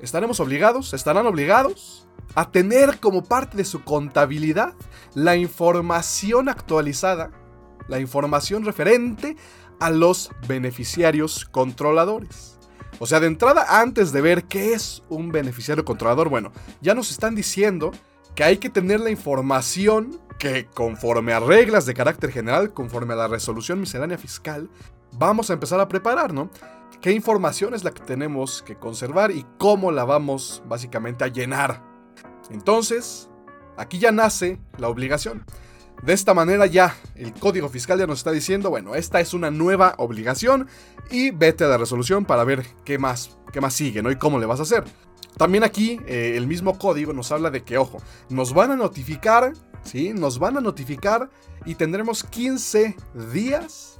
estaremos 0.00 0.38
obligados, 0.40 0.92
estarán 0.92 1.26
obligados 1.26 2.06
a 2.34 2.50
tener 2.50 3.00
como 3.00 3.24
parte 3.24 3.56
de 3.56 3.64
su 3.64 3.82
contabilidad 3.82 4.74
la 5.14 5.36
información 5.36 6.48
actualizada, 6.48 7.30
la 7.88 7.98
información 7.98 8.64
referente 8.64 9.36
a 9.80 9.90
los 9.90 10.30
beneficiarios 10.46 11.46
controladores. 11.46 12.58
O 12.98 13.06
sea, 13.06 13.18
de 13.18 13.26
entrada, 13.26 13.80
antes 13.80 14.12
de 14.12 14.20
ver 14.20 14.44
qué 14.44 14.74
es 14.74 15.02
un 15.08 15.32
beneficiario 15.32 15.84
controlador, 15.84 16.28
bueno, 16.28 16.52
ya 16.80 16.94
nos 16.94 17.10
están 17.10 17.34
diciendo 17.34 17.92
que 18.34 18.44
hay 18.44 18.58
que 18.58 18.70
tener 18.70 19.00
la 19.00 19.10
información 19.10 20.20
que 20.38 20.66
conforme 20.66 21.32
a 21.32 21.40
reglas 21.40 21.86
de 21.86 21.94
carácter 21.94 22.30
general, 22.30 22.72
conforme 22.72 23.14
a 23.14 23.16
la 23.16 23.28
resolución 23.28 23.80
miscelánea 23.80 24.18
fiscal, 24.18 24.70
vamos 25.12 25.50
a 25.50 25.54
empezar 25.54 25.80
a 25.80 25.88
preparar, 25.88 26.32
¿no? 26.32 26.50
¿Qué 27.00 27.12
información 27.12 27.74
es 27.74 27.84
la 27.84 27.92
que 27.92 28.02
tenemos 28.02 28.62
que 28.62 28.76
conservar 28.76 29.30
y 29.30 29.46
cómo 29.58 29.90
la 29.92 30.04
vamos 30.04 30.62
básicamente 30.66 31.24
a 31.24 31.28
llenar? 31.28 31.82
Entonces, 32.50 33.30
aquí 33.76 33.98
ya 33.98 34.12
nace 34.12 34.60
la 34.76 34.88
obligación. 34.88 35.44
De 36.02 36.14
esta 36.14 36.32
manera 36.32 36.66
ya 36.66 36.96
el 37.14 37.32
código 37.34 37.68
fiscal 37.68 37.98
ya 37.98 38.06
nos 38.06 38.20
está 38.20 38.32
diciendo, 38.32 38.70
bueno, 38.70 38.94
esta 38.94 39.20
es 39.20 39.34
una 39.34 39.50
nueva 39.50 39.94
obligación 39.98 40.66
y 41.10 41.30
vete 41.30 41.64
a 41.64 41.68
la 41.68 41.76
resolución 41.76 42.24
para 42.24 42.44
ver 42.44 42.64
qué 42.84 42.98
más, 42.98 43.36
qué 43.52 43.60
más 43.60 43.74
sigue, 43.74 44.02
¿no? 44.02 44.10
Y 44.10 44.16
cómo 44.16 44.38
le 44.38 44.46
vas 44.46 44.60
a 44.60 44.62
hacer. 44.62 44.84
También 45.36 45.62
aquí 45.62 46.00
eh, 46.06 46.34
el 46.36 46.46
mismo 46.46 46.78
código 46.78 47.12
nos 47.12 47.30
habla 47.32 47.50
de 47.50 47.62
que, 47.62 47.76
ojo, 47.76 47.98
nos 48.30 48.54
van 48.54 48.70
a 48.70 48.76
notificar, 48.76 49.52
¿sí? 49.82 50.12
Nos 50.14 50.38
van 50.38 50.56
a 50.56 50.60
notificar 50.60 51.30
y 51.66 51.74
tendremos 51.74 52.24
15 52.24 52.96
días 53.32 53.99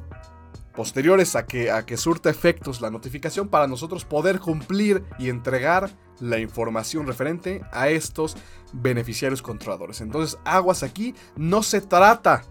posteriores 0.81 1.37
a 1.37 1.45
que, 1.45 1.71
a 1.71 1.85
que 1.85 1.99
surta 1.99 2.31
efectos 2.31 2.81
la 2.81 2.91
notificación 2.91 3.51
para 3.51 3.67
nosotros 3.67 4.07
poder 4.07 4.41
cumplir 4.41 5.05
y 5.19 5.29
entregar 5.29 5.91
la 6.21 6.39
información 6.39 7.07
referente 7.07 7.61
a 7.71 7.91
estos 7.91 8.35
beneficiarios 8.73 9.43
controladores. 9.43 10.01
Entonces, 10.01 10.39
aguas 10.43 10.83
aquí, 10.83 11.15
no 11.37 11.63
se 11.63 11.83
trata 11.83 12.45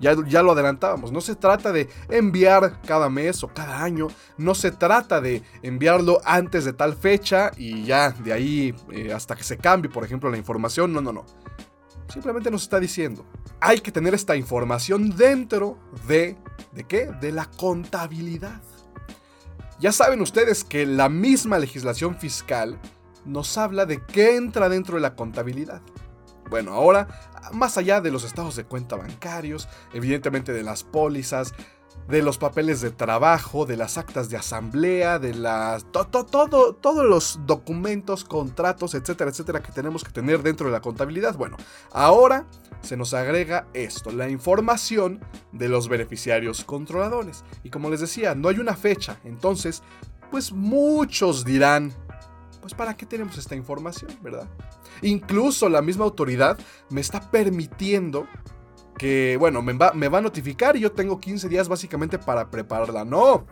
ya, 0.00 0.16
ya, 0.26 0.42
lo 0.42 0.50
adelantábamos, 0.50 1.12
no 1.12 1.20
se 1.20 1.36
trata 1.36 1.70
de 1.70 1.88
enviar 2.08 2.82
cada 2.82 3.08
mes 3.08 3.44
o 3.44 3.48
cada 3.48 3.80
año, 3.80 4.08
no 4.36 4.56
se 4.56 4.72
trata 4.72 5.20
de 5.20 5.44
enviarlo 5.62 6.20
antes 6.24 6.64
de 6.64 6.72
tal 6.72 6.96
fecha 6.96 7.52
y 7.56 7.84
ya 7.84 8.10
de 8.10 8.32
ahí 8.32 8.74
eh, 8.90 9.12
hasta 9.12 9.36
que 9.36 9.44
se 9.44 9.56
cambie, 9.56 9.88
por 9.88 10.04
ejemplo, 10.04 10.28
la 10.30 10.36
información, 10.36 10.92
no, 10.92 11.00
no, 11.00 11.12
no. 11.12 11.24
Simplemente 12.08 12.50
nos 12.50 12.62
está 12.62 12.80
diciendo, 12.80 13.24
hay 13.60 13.80
que 13.80 13.92
tener 13.92 14.14
esta 14.14 14.34
información 14.34 15.10
dentro 15.16 15.78
de, 16.08 16.36
¿de 16.72 16.84
qué? 16.84 17.06
De 17.20 17.32
la 17.32 17.46
contabilidad. 17.46 18.60
Ya 19.80 19.92
saben 19.92 20.20
ustedes 20.20 20.64
que 20.64 20.86
la 20.86 21.08
misma 21.08 21.58
legislación 21.58 22.16
fiscal 22.16 22.80
nos 23.24 23.56
habla 23.58 23.86
de 23.86 24.04
qué 24.04 24.36
entra 24.36 24.68
dentro 24.68 24.96
de 24.96 25.02
la 25.02 25.14
contabilidad. 25.14 25.82
Bueno, 26.50 26.72
ahora, 26.72 27.06
más 27.52 27.76
allá 27.76 28.00
de 28.00 28.10
los 28.10 28.24
estados 28.24 28.56
de 28.56 28.64
cuenta 28.64 28.96
bancarios, 28.96 29.68
evidentemente 29.92 30.52
de 30.52 30.62
las 30.62 30.82
pólizas, 30.82 31.54
de 32.08 32.22
los 32.22 32.38
papeles 32.38 32.80
de 32.80 32.90
trabajo, 32.90 33.66
de 33.66 33.76
las 33.76 33.98
actas 33.98 34.30
de 34.30 34.38
asamblea, 34.38 35.18
de 35.18 35.34
las 35.34 35.84
todo, 35.92 36.24
todos 36.74 37.04
los 37.04 37.40
documentos, 37.44 38.24
contratos, 38.24 38.94
etcétera, 38.94 39.30
etcétera 39.30 39.62
que 39.62 39.72
tenemos 39.72 40.04
que 40.04 40.10
tener 40.10 40.42
dentro 40.42 40.66
de 40.66 40.72
la 40.72 40.80
contabilidad. 40.80 41.36
Bueno, 41.36 41.58
ahora 41.92 42.46
se 42.80 42.96
nos 42.96 43.12
agrega 43.12 43.66
esto, 43.74 44.10
la 44.10 44.30
información 44.30 45.20
de 45.52 45.68
los 45.68 45.88
beneficiarios 45.88 46.64
controladores. 46.64 47.44
Y 47.62 47.70
como 47.70 47.90
les 47.90 48.00
decía, 48.00 48.34
no 48.34 48.48
hay 48.48 48.58
una 48.58 48.74
fecha, 48.74 49.18
entonces, 49.24 49.82
pues 50.30 50.50
muchos 50.50 51.44
dirán, 51.44 51.92
pues 52.62 52.72
¿para 52.72 52.96
qué 52.96 53.04
tenemos 53.04 53.36
esta 53.36 53.54
información, 53.54 54.10
verdad? 54.22 54.48
Incluso 55.02 55.68
la 55.68 55.82
misma 55.82 56.04
autoridad 56.04 56.58
me 56.88 57.02
está 57.02 57.30
permitiendo 57.30 58.26
que, 58.98 59.36
bueno, 59.38 59.62
me 59.62 59.72
va, 59.72 59.92
me 59.92 60.08
va 60.08 60.18
a 60.18 60.22
notificar 60.22 60.76
y 60.76 60.80
yo 60.80 60.92
tengo 60.92 61.18
15 61.18 61.48
días 61.48 61.68
básicamente 61.68 62.18
para 62.18 62.50
prepararla. 62.50 63.04
No, 63.04 63.46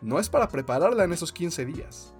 no 0.00 0.18
es 0.20 0.28
para 0.28 0.48
prepararla 0.48 1.04
en 1.04 1.12
esos 1.12 1.32
15 1.32 1.64
días. 1.64 2.14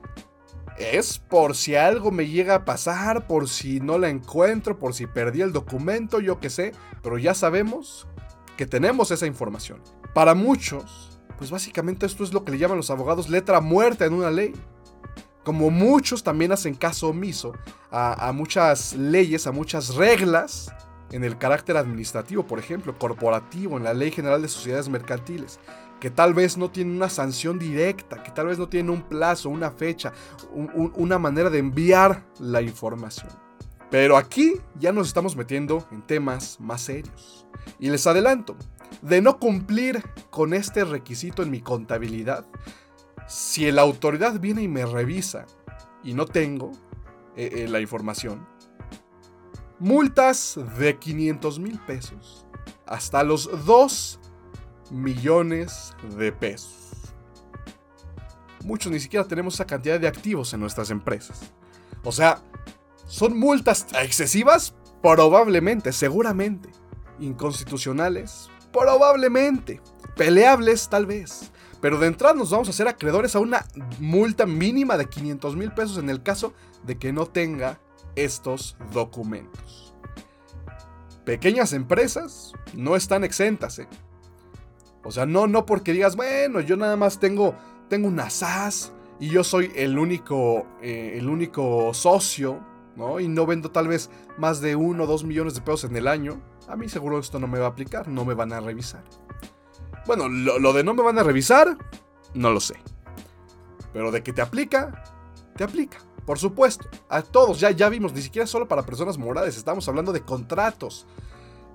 Es 0.78 1.18
por 1.18 1.56
si 1.56 1.74
algo 1.74 2.10
me 2.10 2.26
llega 2.26 2.54
a 2.54 2.64
pasar, 2.64 3.26
por 3.26 3.48
si 3.48 3.80
no 3.80 3.98
la 3.98 4.08
encuentro, 4.08 4.78
por 4.78 4.92
si 4.92 5.06
perdí 5.06 5.40
el 5.40 5.52
documento, 5.52 6.20
yo 6.20 6.38
qué 6.38 6.50
sé, 6.50 6.72
pero 7.02 7.16
ya 7.16 7.34
sabemos 7.34 8.06
que 8.56 8.66
tenemos 8.66 9.10
esa 9.10 9.26
información. 9.26 9.80
Para 10.12 10.34
muchos, 10.34 11.18
pues 11.38 11.50
básicamente 11.50 12.04
esto 12.04 12.24
es 12.24 12.32
lo 12.32 12.44
que 12.44 12.52
le 12.52 12.58
llaman 12.58 12.76
los 12.76 12.90
abogados 12.90 13.28
letra 13.28 13.60
muerta 13.60 14.04
en 14.04 14.14
una 14.14 14.30
ley. 14.30 14.52
Como 15.44 15.70
muchos 15.70 16.22
también 16.22 16.52
hacen 16.52 16.74
caso 16.74 17.08
omiso 17.08 17.52
a, 17.90 18.32
muchas 18.32 18.94
leyes, 18.94 19.46
a 19.46 19.52
muchas 19.52 19.94
reglas 19.94 20.72
en 21.12 21.24
el 21.24 21.38
carácter 21.38 21.76
administrativo, 21.76 22.46
por 22.46 22.58
ejemplo, 22.58 22.98
corporativo, 22.98 23.76
en 23.76 23.84
la 23.84 23.94
Ley 23.94 24.10
General 24.10 24.42
de 24.42 24.48
Sociedades 24.48 24.88
Mercantiles, 24.88 25.60
que 26.00 26.10
tal 26.10 26.34
vez 26.34 26.56
no 26.56 26.70
tienen 26.70 26.96
una 26.96 27.08
sanción 27.08 27.58
directa, 27.58 28.22
que 28.22 28.30
tal 28.30 28.46
vez 28.48 28.58
no 28.58 28.68
tienen 28.68 28.90
un 28.90 29.02
plazo, 29.02 29.48
una 29.48 29.70
fecha, 29.70 30.12
una 30.52 31.18
manera 31.18 31.50
de 31.50 31.58
enviar 31.58 32.24
la 32.38 32.60
información. 32.60 33.30
Pero 33.90 34.16
aquí 34.16 34.54
ya 34.78 34.92
nos 34.92 35.08
estamos 35.08 35.36
metiendo 35.36 35.86
en 35.92 36.02
temas 36.02 36.58
más 36.60 36.82
serios. 36.82 37.46
Y 37.78 37.88
les 37.88 38.06
adelanto, 38.06 38.56
de 39.02 39.22
no 39.22 39.38
cumplir 39.38 40.02
con 40.30 40.54
este 40.54 40.84
requisito 40.84 41.42
en 41.42 41.50
mi 41.50 41.60
contabilidad, 41.60 42.44
si 43.28 43.70
la 43.70 43.82
autoridad 43.82 44.38
viene 44.38 44.62
y 44.62 44.68
me 44.68 44.86
revisa 44.86 45.46
y 46.02 46.14
no 46.14 46.26
tengo 46.26 46.72
eh, 47.36 47.50
eh, 47.52 47.68
la 47.68 47.80
información, 47.80 48.46
multas 49.78 50.58
de 50.78 50.96
500 50.98 51.58
mil 51.58 51.78
pesos 51.80 52.46
hasta 52.86 53.22
los 53.22 53.48
2 53.66 54.20
millones 54.90 55.94
de 56.16 56.32
pesos. 56.32 56.74
Muchos 58.64 58.90
ni 58.90 59.00
siquiera 59.00 59.26
tenemos 59.26 59.54
esa 59.54 59.66
cantidad 59.66 60.00
de 60.00 60.08
activos 60.08 60.52
en 60.52 60.60
nuestras 60.60 60.90
empresas. 60.90 61.52
O 62.02 62.12
sea, 62.12 62.40
son 63.06 63.38
multas 63.38 63.86
excesivas, 64.00 64.74
probablemente, 65.02 65.92
seguramente. 65.92 66.70
Inconstitucionales, 67.20 68.50
probablemente. 68.72 69.80
Peleables, 70.16 70.88
tal 70.88 71.06
vez. 71.06 71.52
Pero 71.80 71.98
de 71.98 72.08
entrada 72.08 72.34
nos 72.34 72.50
vamos 72.50 72.68
a 72.68 72.70
hacer 72.70 72.88
acreedores 72.88 73.36
a 73.36 73.40
una 73.40 73.66
multa 74.00 74.46
mínima 74.46 74.96
de 74.96 75.08
500 75.08 75.56
mil 75.56 75.72
pesos 75.72 75.98
en 75.98 76.10
el 76.10 76.22
caso 76.22 76.52
de 76.84 76.98
que 76.98 77.12
no 77.12 77.26
tenga 77.26 77.78
estos 78.16 78.76
documentos. 78.92 79.94
Pequeñas 81.24 81.72
empresas 81.72 82.52
no 82.74 82.96
están 82.96 83.24
exentas, 83.24 83.78
¿eh? 83.78 83.88
O 85.04 85.12
sea, 85.12 85.24
no, 85.24 85.46
no 85.46 85.66
porque 85.66 85.92
digas, 85.92 86.16
bueno, 86.16 86.60
yo 86.60 86.76
nada 86.76 86.96
más 86.96 87.20
tengo, 87.20 87.54
tengo 87.88 88.08
una 88.08 88.28
SAS 88.28 88.92
y 89.20 89.28
yo 89.28 89.44
soy 89.44 89.70
el 89.76 89.98
único, 89.98 90.66
eh, 90.82 91.14
el 91.16 91.28
único 91.28 91.94
socio, 91.94 92.60
¿no? 92.96 93.20
Y 93.20 93.28
no 93.28 93.46
vendo 93.46 93.70
tal 93.70 93.86
vez 93.86 94.10
más 94.36 94.60
de 94.60 94.74
uno 94.74 95.04
o 95.04 95.06
dos 95.06 95.22
millones 95.22 95.54
de 95.54 95.60
pesos 95.60 95.84
en 95.84 95.96
el 95.96 96.08
año. 96.08 96.40
A 96.68 96.76
mí 96.76 96.88
seguro 96.88 97.18
esto 97.18 97.38
no 97.38 97.46
me 97.46 97.58
va 97.58 97.66
a 97.66 97.68
aplicar, 97.68 98.08
no 98.08 98.24
me 98.24 98.34
van 98.34 98.52
a 98.52 98.60
revisar. 98.60 99.04
Bueno, 100.06 100.28
lo, 100.28 100.72
de 100.72 100.84
no 100.84 100.94
me 100.94 101.02
van 101.02 101.18
a 101.18 101.22
revisar, 101.22 101.76
no 102.34 102.50
lo 102.50 102.60
sé. 102.60 102.74
Pero 103.92 104.10
de 104.10 104.22
que 104.22 104.32
te 104.32 104.42
aplica, 104.42 105.04
te 105.56 105.64
aplica. 105.64 105.98
Por 106.26 106.38
supuesto, 106.38 106.88
a 107.08 107.22
todos, 107.22 107.60
ya, 107.60 107.70
ya 107.70 107.88
vimos, 107.88 108.12
ni 108.12 108.20
siquiera 108.20 108.46
solo 108.46 108.66
para 108.66 108.84
personas 108.84 109.16
morales, 109.16 109.56
estamos 109.56 109.88
hablando 109.88 110.12
de 110.12 110.22
contratos, 110.22 111.06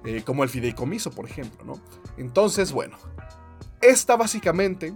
eh, 0.03 0.23
como 0.25 0.43
el 0.43 0.49
fideicomiso, 0.49 1.09
por 1.11 1.25
ejemplo, 1.25 1.63
¿no? 1.63 1.81
Entonces, 2.17 2.73
bueno, 2.73 2.97
esta 3.81 4.17
básicamente 4.17 4.93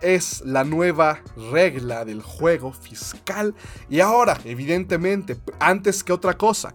es 0.00 0.42
la 0.44 0.64
nueva 0.64 1.20
regla 1.52 2.04
del 2.04 2.22
juego 2.22 2.72
fiscal. 2.72 3.54
Y 3.88 4.00
ahora, 4.00 4.38
evidentemente, 4.44 5.38
antes 5.60 6.02
que 6.02 6.12
otra 6.12 6.36
cosa, 6.36 6.74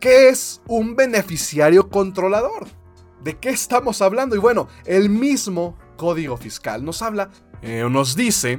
¿qué 0.00 0.28
es 0.28 0.60
un 0.66 0.96
beneficiario 0.96 1.88
controlador? 1.88 2.66
¿De 3.22 3.38
qué 3.38 3.50
estamos 3.50 4.02
hablando? 4.02 4.36
Y 4.36 4.38
bueno, 4.38 4.68
el 4.84 5.08
mismo 5.08 5.78
Código 5.96 6.36
Fiscal 6.36 6.84
nos 6.84 7.00
habla, 7.00 7.30
eh, 7.62 7.86
nos 7.90 8.14
dice 8.14 8.58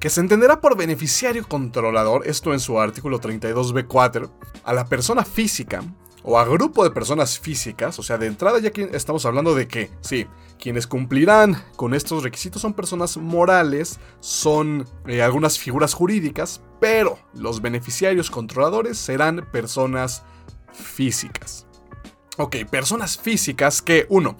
que 0.00 0.10
se 0.10 0.20
entenderá 0.20 0.60
por 0.60 0.76
beneficiario 0.76 1.46
controlador, 1.46 2.26
esto 2.26 2.52
en 2.52 2.60
su 2.60 2.78
artículo 2.80 3.20
32b4, 3.20 4.30
a 4.64 4.72
la 4.72 4.86
persona 4.86 5.24
física 5.24 5.82
o 6.22 6.38
a 6.38 6.44
grupo 6.44 6.84
de 6.84 6.90
personas 6.90 7.38
físicas, 7.38 7.98
o 7.98 8.02
sea, 8.02 8.18
de 8.18 8.26
entrada 8.26 8.58
ya 8.58 8.70
que 8.70 8.90
estamos 8.92 9.24
hablando 9.24 9.54
de 9.54 9.66
que, 9.66 9.90
sí, 10.00 10.26
quienes 10.60 10.86
cumplirán 10.86 11.64
con 11.76 11.94
estos 11.94 12.22
requisitos 12.22 12.60
son 12.62 12.74
personas 12.74 13.16
morales, 13.16 13.98
son 14.20 14.86
eh, 15.06 15.22
algunas 15.22 15.58
figuras 15.58 15.94
jurídicas, 15.94 16.60
pero 16.80 17.18
los 17.34 17.62
beneficiarios 17.62 18.30
controladores 18.30 18.98
serán 18.98 19.48
personas 19.50 20.22
físicas. 20.72 21.66
Ok, 22.36 22.56
personas 22.70 23.16
físicas 23.16 23.82
que, 23.82 24.06
uno, 24.10 24.36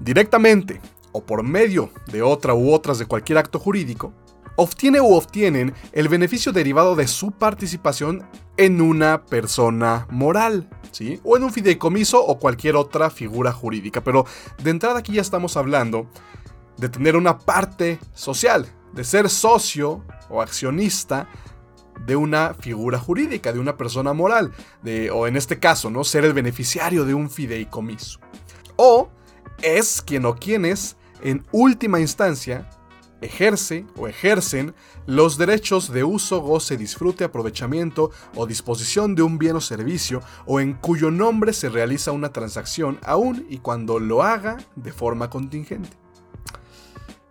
directamente 0.00 0.80
o 1.12 1.24
por 1.24 1.42
medio 1.42 1.90
de 2.06 2.22
otra 2.22 2.54
u 2.54 2.72
otras 2.72 2.98
de 2.98 3.06
cualquier 3.06 3.38
acto 3.38 3.58
jurídico, 3.58 4.12
obtiene 4.56 5.00
u 5.00 5.14
obtienen 5.14 5.74
el 5.92 6.08
beneficio 6.08 6.52
derivado 6.52 6.96
de 6.96 7.06
su 7.06 7.32
participación 7.32 8.26
en 8.56 8.80
una 8.80 9.24
persona 9.24 10.06
moral, 10.10 10.68
¿sí? 10.90 11.20
O 11.24 11.36
en 11.36 11.44
un 11.44 11.52
fideicomiso 11.52 12.24
o 12.24 12.38
cualquier 12.38 12.76
otra 12.76 13.10
figura 13.10 13.52
jurídica. 13.52 14.02
Pero 14.02 14.26
de 14.62 14.70
entrada 14.70 14.98
aquí 14.98 15.14
ya 15.14 15.22
estamos 15.22 15.56
hablando 15.56 16.10
de 16.76 16.88
tener 16.88 17.16
una 17.16 17.38
parte 17.38 17.98
social, 18.12 18.66
de 18.92 19.04
ser 19.04 19.30
socio 19.30 20.04
o 20.28 20.42
accionista 20.42 21.28
de 22.06 22.16
una 22.16 22.54
figura 22.54 22.98
jurídica, 22.98 23.52
de 23.52 23.58
una 23.58 23.76
persona 23.76 24.12
moral, 24.12 24.52
de, 24.82 25.10
o 25.10 25.26
en 25.26 25.36
este 25.36 25.58
caso, 25.58 25.90
¿no? 25.90 26.04
Ser 26.04 26.24
el 26.24 26.32
beneficiario 26.32 27.04
de 27.04 27.14
un 27.14 27.30
fideicomiso. 27.30 28.18
O 28.76 29.10
es 29.62 30.02
quien 30.02 30.24
o 30.26 30.34
quienes, 30.34 30.96
en 31.22 31.46
última 31.52 32.00
instancia, 32.00 32.68
ejerce 33.22 33.86
o 33.96 34.08
ejercen 34.08 34.74
los 35.06 35.38
derechos 35.38 35.92
de 35.92 36.04
uso, 36.04 36.40
goce, 36.40 36.76
disfrute, 36.76 37.24
aprovechamiento 37.24 38.10
o 38.34 38.46
disposición 38.46 39.14
de 39.14 39.22
un 39.22 39.38
bien 39.38 39.56
o 39.56 39.60
servicio 39.60 40.20
o 40.46 40.60
en 40.60 40.74
cuyo 40.74 41.10
nombre 41.10 41.52
se 41.52 41.68
realiza 41.68 42.12
una 42.12 42.32
transacción 42.32 42.98
aún 43.02 43.46
y 43.48 43.58
cuando 43.58 43.98
lo 43.98 44.22
haga 44.22 44.58
de 44.76 44.92
forma 44.92 45.30
contingente. 45.30 45.96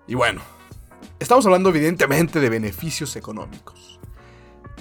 Y 0.07 0.15
bueno, 0.15 0.41
estamos 1.19 1.45
hablando 1.45 1.69
evidentemente 1.69 2.39
de 2.39 2.49
beneficios 2.49 3.15
económicos. 3.15 3.99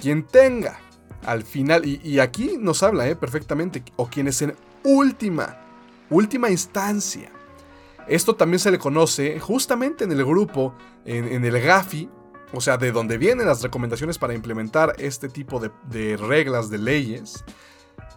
Quien 0.01 0.23
tenga 0.23 0.79
al 1.25 1.43
final, 1.43 1.85
y, 1.85 2.19
aquí 2.19 2.57
nos 2.59 2.81
habla 2.81 3.07
eh, 3.07 3.15
perfectamente, 3.15 3.83
o 3.95 4.07
quienes 4.07 4.41
en 4.41 4.55
última, 4.83 5.57
última 6.09 6.49
instancia, 6.49 7.31
esto 8.07 8.35
también 8.35 8.59
se 8.59 8.71
le 8.71 8.79
conoce 8.79 9.39
justamente 9.39 10.03
en 10.03 10.11
el 10.11 10.25
grupo, 10.25 10.75
en, 11.05 11.43
el 11.45 11.61
GAFI, 11.61 12.09
o 12.53 12.61
sea, 12.61 12.77
de 12.77 12.91
donde 12.91 13.17
vienen 13.17 13.47
las 13.47 13.61
recomendaciones 13.61 14.17
para 14.17 14.33
implementar 14.33 14.93
este 14.97 15.29
tipo 15.29 15.59
de, 15.59 16.17
reglas, 16.17 16.69
de 16.69 16.77
leyes. 16.77 17.43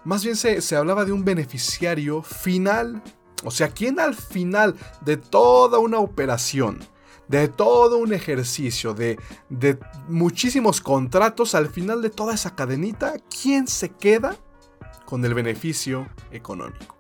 Más 0.04 0.24
bien 0.24 0.36
se, 0.36 0.60
se, 0.60 0.76
hablaba 0.76 1.04
de 1.04 1.12
un 1.12 1.24
beneficiario 1.24 2.22
final. 2.22 3.02
O 3.44 3.50
sea, 3.50 3.68
quien 3.68 4.00
al 4.00 4.14
final 4.14 4.74
de 5.02 5.16
toda 5.16 5.78
una 5.78 5.98
operación, 5.98 6.80
de 7.28 7.48
todo 7.48 7.98
un 7.98 8.12
ejercicio, 8.12 8.94
de, 8.94 9.18
de 9.48 9.78
muchísimos 10.08 10.80
contratos, 10.80 11.54
al 11.54 11.68
final 11.68 12.02
de 12.02 12.10
toda 12.10 12.34
esa 12.34 12.54
cadenita, 12.54 13.14
¿quién 13.42 13.66
se 13.66 13.90
queda 13.90 14.36
con 15.04 15.24
el 15.24 15.34
beneficio 15.34 16.08
económico? 16.32 16.93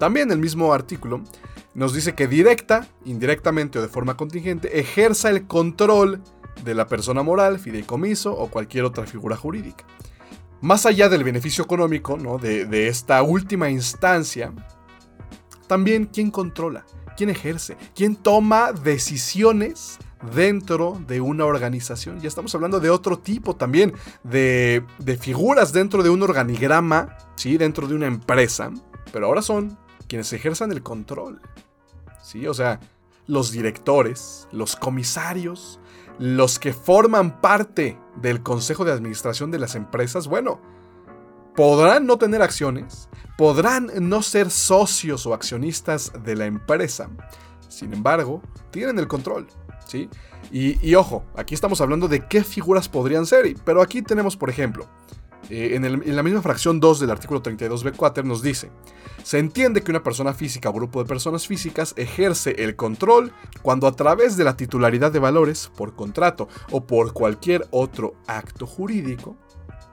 También 0.00 0.32
el 0.32 0.38
mismo 0.38 0.72
artículo 0.72 1.20
nos 1.74 1.92
dice 1.92 2.14
que 2.14 2.26
directa, 2.26 2.88
indirectamente 3.04 3.78
o 3.78 3.82
de 3.82 3.88
forma 3.88 4.16
contingente, 4.16 4.80
ejerza 4.80 5.28
el 5.28 5.46
control 5.46 6.22
de 6.64 6.74
la 6.74 6.86
persona 6.86 7.22
moral, 7.22 7.58
fideicomiso 7.58 8.32
o 8.32 8.48
cualquier 8.48 8.84
otra 8.84 9.06
figura 9.06 9.36
jurídica. 9.36 9.84
Más 10.62 10.86
allá 10.86 11.10
del 11.10 11.22
beneficio 11.22 11.62
económico, 11.62 12.16
¿no? 12.16 12.38
de, 12.38 12.64
de 12.64 12.88
esta 12.88 13.22
última 13.22 13.68
instancia, 13.68 14.54
también 15.66 16.06
quién 16.06 16.30
controla, 16.30 16.86
quién 17.14 17.28
ejerce, 17.28 17.76
quién 17.94 18.16
toma 18.16 18.72
decisiones 18.72 19.98
dentro 20.34 20.98
de 21.06 21.20
una 21.20 21.44
organización. 21.44 22.20
Ya 22.20 22.28
estamos 22.28 22.54
hablando 22.54 22.80
de 22.80 22.88
otro 22.88 23.18
tipo 23.18 23.54
también, 23.54 23.92
de, 24.24 24.82
de 24.98 25.18
figuras 25.18 25.74
dentro 25.74 26.02
de 26.02 26.08
un 26.08 26.22
organigrama, 26.22 27.18
¿sí? 27.36 27.58
dentro 27.58 27.86
de 27.86 27.94
una 27.94 28.06
empresa, 28.06 28.70
pero 29.12 29.26
ahora 29.26 29.42
son 29.42 29.78
quienes 30.10 30.32
ejerzan 30.32 30.72
el 30.72 30.82
control. 30.82 31.40
¿Sí? 32.20 32.46
O 32.46 32.52
sea, 32.52 32.80
los 33.26 33.52
directores, 33.52 34.48
los 34.50 34.74
comisarios, 34.74 35.78
los 36.18 36.58
que 36.58 36.74
forman 36.74 37.40
parte 37.40 37.96
del 38.16 38.42
consejo 38.42 38.84
de 38.84 38.92
administración 38.92 39.50
de 39.52 39.60
las 39.60 39.76
empresas, 39.76 40.26
bueno, 40.26 40.60
podrán 41.54 42.06
no 42.06 42.18
tener 42.18 42.42
acciones, 42.42 43.08
podrán 43.38 43.90
no 44.00 44.20
ser 44.20 44.50
socios 44.50 45.26
o 45.26 45.32
accionistas 45.32 46.12
de 46.24 46.34
la 46.34 46.46
empresa, 46.46 47.08
sin 47.68 47.94
embargo, 47.94 48.42
tienen 48.72 48.98
el 48.98 49.06
control, 49.06 49.46
¿sí? 49.86 50.10
Y, 50.50 50.84
y 50.86 50.96
ojo, 50.96 51.24
aquí 51.36 51.54
estamos 51.54 51.80
hablando 51.80 52.08
de 52.08 52.26
qué 52.26 52.42
figuras 52.42 52.88
podrían 52.88 53.26
ser, 53.26 53.54
pero 53.64 53.80
aquí 53.80 54.02
tenemos, 54.02 54.36
por 54.36 54.50
ejemplo, 54.50 54.88
eh, 55.48 55.74
en, 55.74 56.16
la 56.16 56.22
misma 56.22 56.42
fracción 56.42 56.80
2 56.80 57.00
del 57.00 57.10
artículo 57.10 57.42
32b4 57.42 58.22
nos 58.24 58.42
dice, 58.42 58.70
se 59.22 59.38
entiende 59.38 59.82
que 59.82 59.90
una 59.90 60.02
persona 60.02 60.34
física 60.34 60.68
o 60.68 60.72
grupo 60.72 61.02
de 61.02 61.08
personas 61.08 61.46
físicas 61.46 61.94
ejerce 61.96 62.56
el 62.58 62.76
control 62.76 63.32
cuando 63.62 63.86
a 63.86 63.92
través 63.92 64.36
de 64.36 64.44
la 64.44 64.56
titularidad 64.56 65.12
de 65.12 65.18
valores, 65.18 65.70
por 65.76 65.94
contrato 65.94 66.48
o 66.70 66.86
por 66.86 67.12
cualquier 67.12 67.66
otro 67.70 68.14
acto 68.26 68.66
jurídico, 68.66 69.36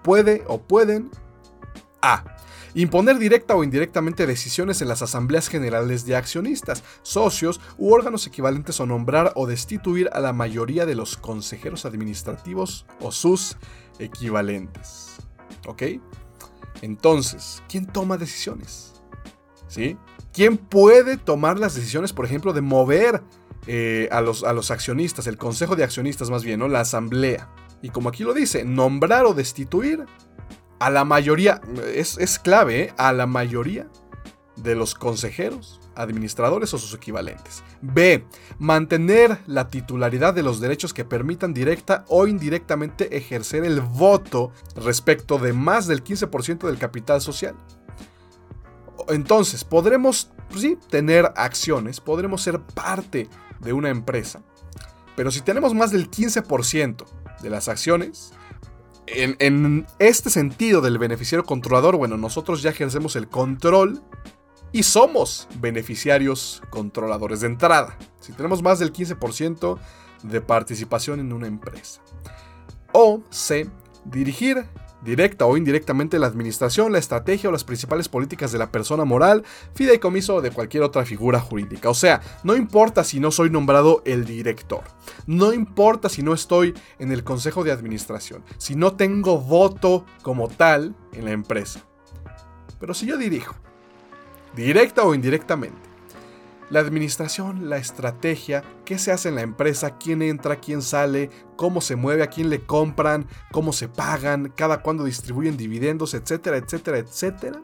puede 0.04 0.44
o 0.48 0.62
pueden 0.62 1.10
a. 2.01 2.24
Imponer 2.74 3.18
directa 3.18 3.56
o 3.56 3.63
indirectamente 3.63 4.27
decisiones 4.27 4.84
en 4.84 4.88
las 4.88 5.01
asambleas 5.01 5.48
generales 5.48 6.06
de 6.06 6.16
accionistas, 6.16 6.84
socios 7.01 7.60
u 7.77 7.92
órganos 7.92 8.27
equivalentes 8.27 8.80
o 8.80 8.86
nombrar 8.86 9.32
o 9.36 9.48
destituir 9.48 10.10
a 10.13 10.20
la 10.20 10.32
mayoría 10.32 10.86
de 10.86 10.94
los 10.94 11.18
consejeros 11.18 11.86
administrativos 11.86 12.86
o 13.00 13.12
sus 13.12 13.58
equivalentes. 13.98 15.26
¿Ok? 15.67 15.83
Entonces, 16.81 17.62
¿quién 17.69 17.86
toma 17.86 18.17
decisiones? 18.17 18.93
¿Sí? 19.67 19.97
¿Quién 20.33 20.57
puede 20.57 21.18
tomar 21.18 21.59
las 21.59 21.75
decisiones, 21.75 22.13
por 22.13 22.25
ejemplo, 22.25 22.53
de 22.53 22.61
mover 22.61 23.22
eh, 23.68 24.07
a, 24.11 24.22
los, 24.22 24.44
a, 24.44 24.53
los, 24.53 24.72
accionistas, 24.72 25.27
el 25.27 25.37
consejo 25.37 25.75
de 25.75 25.83
accionistas 25.83 26.29
más 26.29 26.44
bien, 26.44 26.59
¿no? 26.59 26.68
La 26.68 26.81
asamblea. 26.81 27.50
Y 27.81 27.89
como 27.89 28.09
aquí 28.09 28.24
lo 28.24 28.33
dice, 28.33 28.63
nombrar 28.63 29.25
o 29.25 29.33
destituir 29.33 30.05
a 30.79 30.89
la 30.89 31.03
mayoría, 31.03 31.61
es, 31.94 32.18
es 32.18 32.39
clave, 32.39 32.81
¿eh? 32.81 32.94
a 32.98 33.11
la 33.13 33.27
mayoría 33.27 33.89
de 34.55 34.75
los 34.75 34.96
consejeros, 34.96 35.81
administradores 35.98 36.74
o 36.74 36.77
sus 36.77 36.94
equivalentes. 36.94 37.64
B. 37.81 38.25
Mantener 38.60 39.40
la 39.48 39.68
titularidad 39.68 40.33
de 40.33 40.44
los 40.44 40.60
derechos 40.60 40.94
que 40.94 41.05
permitan 41.05 41.53
directa 41.53 42.05
o 42.07 42.27
indirectamente 42.27 43.18
ejercer 43.18 43.66
el 43.66 43.81
voto 43.81 44.51
respecto 44.75 45.38
de 45.38 45.53
más 45.53 45.88
del 45.88 46.03
15% 46.03 46.68
del 46.68 46.77
capital 46.77 47.22
social. 47.22 47.55
Entonces, 49.10 49.64
podremos, 49.64 50.31
pues 50.50 50.62
sí, 50.62 50.77
tener 50.90 51.31
acciones, 51.36 52.00
podremos 52.00 52.42
ser 52.42 52.60
parte 52.60 53.29
de 53.60 53.74
una 53.74 53.90
empresa, 53.90 54.42
pero 55.16 55.31
si 55.31 55.42
tenemos 55.42 55.74
más 55.74 55.92
del 55.92 56.12
15% 56.12 57.05
de 57.42 57.50
las 57.50 57.68
acciones, 57.68 58.33
en, 59.07 59.38
en, 59.40 59.88
este 60.00 60.29
sentido 60.29 60.81
del 60.81 60.98
beneficiario 60.98 61.46
controlador, 61.46 61.96
bueno, 61.96 62.18
nosotros 62.18 62.62
ya 62.62 62.72
ejercemos 62.72 63.16
el 63.16 63.29
control 63.29 64.03
y 64.72 64.84
somos 64.84 65.48
beneficiarios 65.60 66.62
controladores 66.70 67.42
de 67.42 67.48
entrada. 67.48 67.98
Si 68.20 68.34
tenemos 68.34 68.62
más 68.62 68.80
del 68.80 68.94
15% 68.94 69.77
de 70.24 70.42
participación 70.42 71.20
en 71.20 71.34
una 71.34 71.48
empresa. 71.48 72.01
O 72.94 73.22
C. 73.30 73.70
Dirigir 74.06 74.66
directa 75.01 75.46
o 75.46 75.58
indirectamente 75.58 76.20
la 76.20 76.27
administración, 76.27 76.92
la 76.92 76.98
estrategia 76.98 77.50
o 77.50 77.51
las 77.51 77.64
principales 77.64 78.10
políticas 78.10 78.51
de 78.51 78.58
la 78.58 78.72
persona 78.72 79.06
moral, 79.06 79.44
fideicomiso 79.74 80.36
o 80.36 80.42
de 80.42 80.51
cualquier 80.51 80.84
otra 80.84 81.06
figura 81.06 81.40
jurídica. 81.40 81.90
O 81.90 81.94
sea, 81.94 82.22
no 82.44 82.56
importa 82.56 83.03
si 83.03 83.20
no 83.20 83.32
soy 83.32 83.50
nombrado 83.50 84.01
el 84.06 84.25
director, 84.25 84.84
no 85.25 85.53
importa 85.53 86.10
si 86.10 86.24
no 86.24 86.34
estoy 86.34 86.74
en 87.00 87.12
el 87.12 87.24
consejo 87.24 87.64
de 87.64 87.72
administración, 87.72 88.44
si 88.58 88.75
no 88.75 88.94
tengo 88.94 89.40
voto 89.40 90.06
como 90.24 90.48
tal 90.48 90.96
en 91.14 91.25
la 91.25 91.32
empresa. 91.32 91.82
Pero 92.80 92.94
si 92.94 93.06
yo 93.06 93.18
dirijo, 93.18 93.56
directa 94.57 95.03
o 95.03 95.13
indirectamente. 95.13 95.87
La 96.70 96.81
administración, 96.81 97.70
la 97.70 97.77
estrategia, 97.77 98.63
qué 98.83 98.98
se 98.98 99.13
hace 99.13 99.29
en 99.29 99.35
la 99.35 99.41
empresa, 99.41 99.98
quién 99.98 100.22
entra, 100.22 100.57
quién 100.57 100.81
sale, 100.81 101.29
cómo 101.55 101.79
se 101.79 101.96
mueve, 101.96 102.24
a 102.24 102.27
quién 102.27 102.50
le 102.50 102.65
compran, 102.65 103.27
cómo 103.53 103.72
se 103.72 103.87
pagan, 103.87 104.51
cada 104.53 104.81
cuándo 104.81 105.05
distribuyen 105.05 105.55
dividendos, 105.55 106.13
etcétera, 106.13 106.57
etcétera, 106.57 106.98
etcétera. 106.98 107.61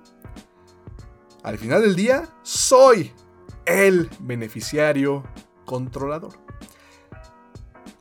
Al 1.43 1.57
final 1.57 1.81
del 1.81 1.97
día, 1.97 2.29
soy 2.43 3.11
el 3.65 4.09
beneficiario 4.21 5.23
controlador. 5.65 6.39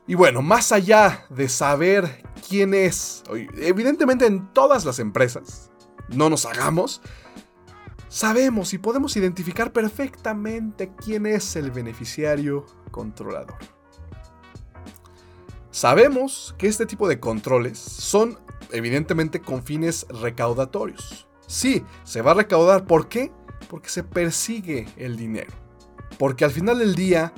Y 0.07 0.15
bueno, 0.15 0.41
más 0.41 0.71
allá 0.71 1.25
de 1.29 1.49
saber 1.49 2.23
quién 2.47 2.73
es, 2.73 3.23
evidentemente 3.57 4.25
en 4.25 4.53
todas 4.53 4.85
las 4.85 4.99
empresas, 4.99 5.71
no 6.09 6.29
nos 6.29 6.45
hagamos, 6.45 7.01
sabemos 8.13 8.75
y 8.75 8.77
podemos 8.77 9.17
identificar 9.17 9.73
perfectamente 9.73 10.91
quién 10.95 11.25
es 11.25 11.55
el 11.55 11.71
beneficiario 11.71 12.63
controlador. 12.91 13.57
Sabemos 15.71 16.53
que 16.59 16.67
este 16.67 16.85
tipo 16.85 17.07
de 17.07 17.19
controles 17.19 17.79
son 17.79 18.37
evidentemente 18.71 19.41
con 19.41 19.63
fines 19.63 20.05
recaudatorios. 20.09 21.27
Sí, 21.47 21.83
se 22.03 22.21
va 22.21 22.31
a 22.31 22.35
recaudar. 22.35 22.85
¿Por 22.85 23.09
qué? 23.09 23.31
Porque 23.67 23.89
se 23.89 24.03
persigue 24.03 24.87
el 24.95 25.17
dinero. 25.17 25.51
Porque 26.19 26.45
al 26.45 26.51
final 26.51 26.77
del 26.77 26.93
día 26.93 27.33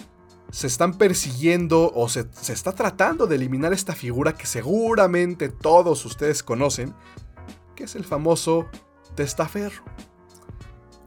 se 0.51 0.67
están 0.67 0.97
persiguiendo 0.97 1.89
o 1.95 2.09
se, 2.09 2.27
se 2.33 2.51
está 2.51 2.73
tratando 2.73 3.27
de 3.27 3.37
eliminar 3.37 3.71
esta 3.71 3.95
figura 3.95 4.33
que 4.33 4.45
seguramente 4.45 5.47
todos 5.47 6.03
ustedes 6.03 6.43
conocen, 6.43 6.93
que 7.77 7.85
es 7.85 7.95
el 7.95 8.03
famoso 8.03 8.67
testaferro. 9.15 9.81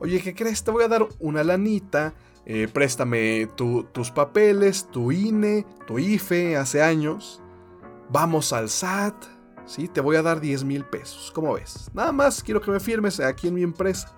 Oye, 0.01 0.21
¿qué 0.23 0.35
crees? 0.35 0.63
Te 0.63 0.71
voy 0.71 0.85
a 0.85 0.89
dar 0.89 1.07
una 1.19 1.43
lanita. 1.43 2.15
Eh, 2.47 2.67
préstame 2.73 3.47
tus 3.57 4.11
papeles, 4.11 4.89
tu 4.91 5.13
INE, 5.13 5.67
tu 5.87 5.99
IFE 5.99 6.57
hace 6.57 6.83
años. 6.83 7.43
Vamos 8.11 8.53
al 8.53 8.71
SAT. 8.71 9.25
Sí, 9.67 9.87
te 9.87 10.01
voy 10.01 10.17
a 10.17 10.23
dar 10.23 10.41
10 10.41 10.65
mil 10.65 10.85
pesos. 10.85 11.31
¿Cómo 11.35 11.53
ves? 11.55 11.91
Nada 11.93 12.11
más 12.11 12.43
quiero 12.43 12.63
que 12.63 12.71
me 12.71 12.81
firmes 12.81 13.21
aquí 13.21 13.49
en 13.49 13.55
mi 13.55 13.63
empresa. 13.63 14.15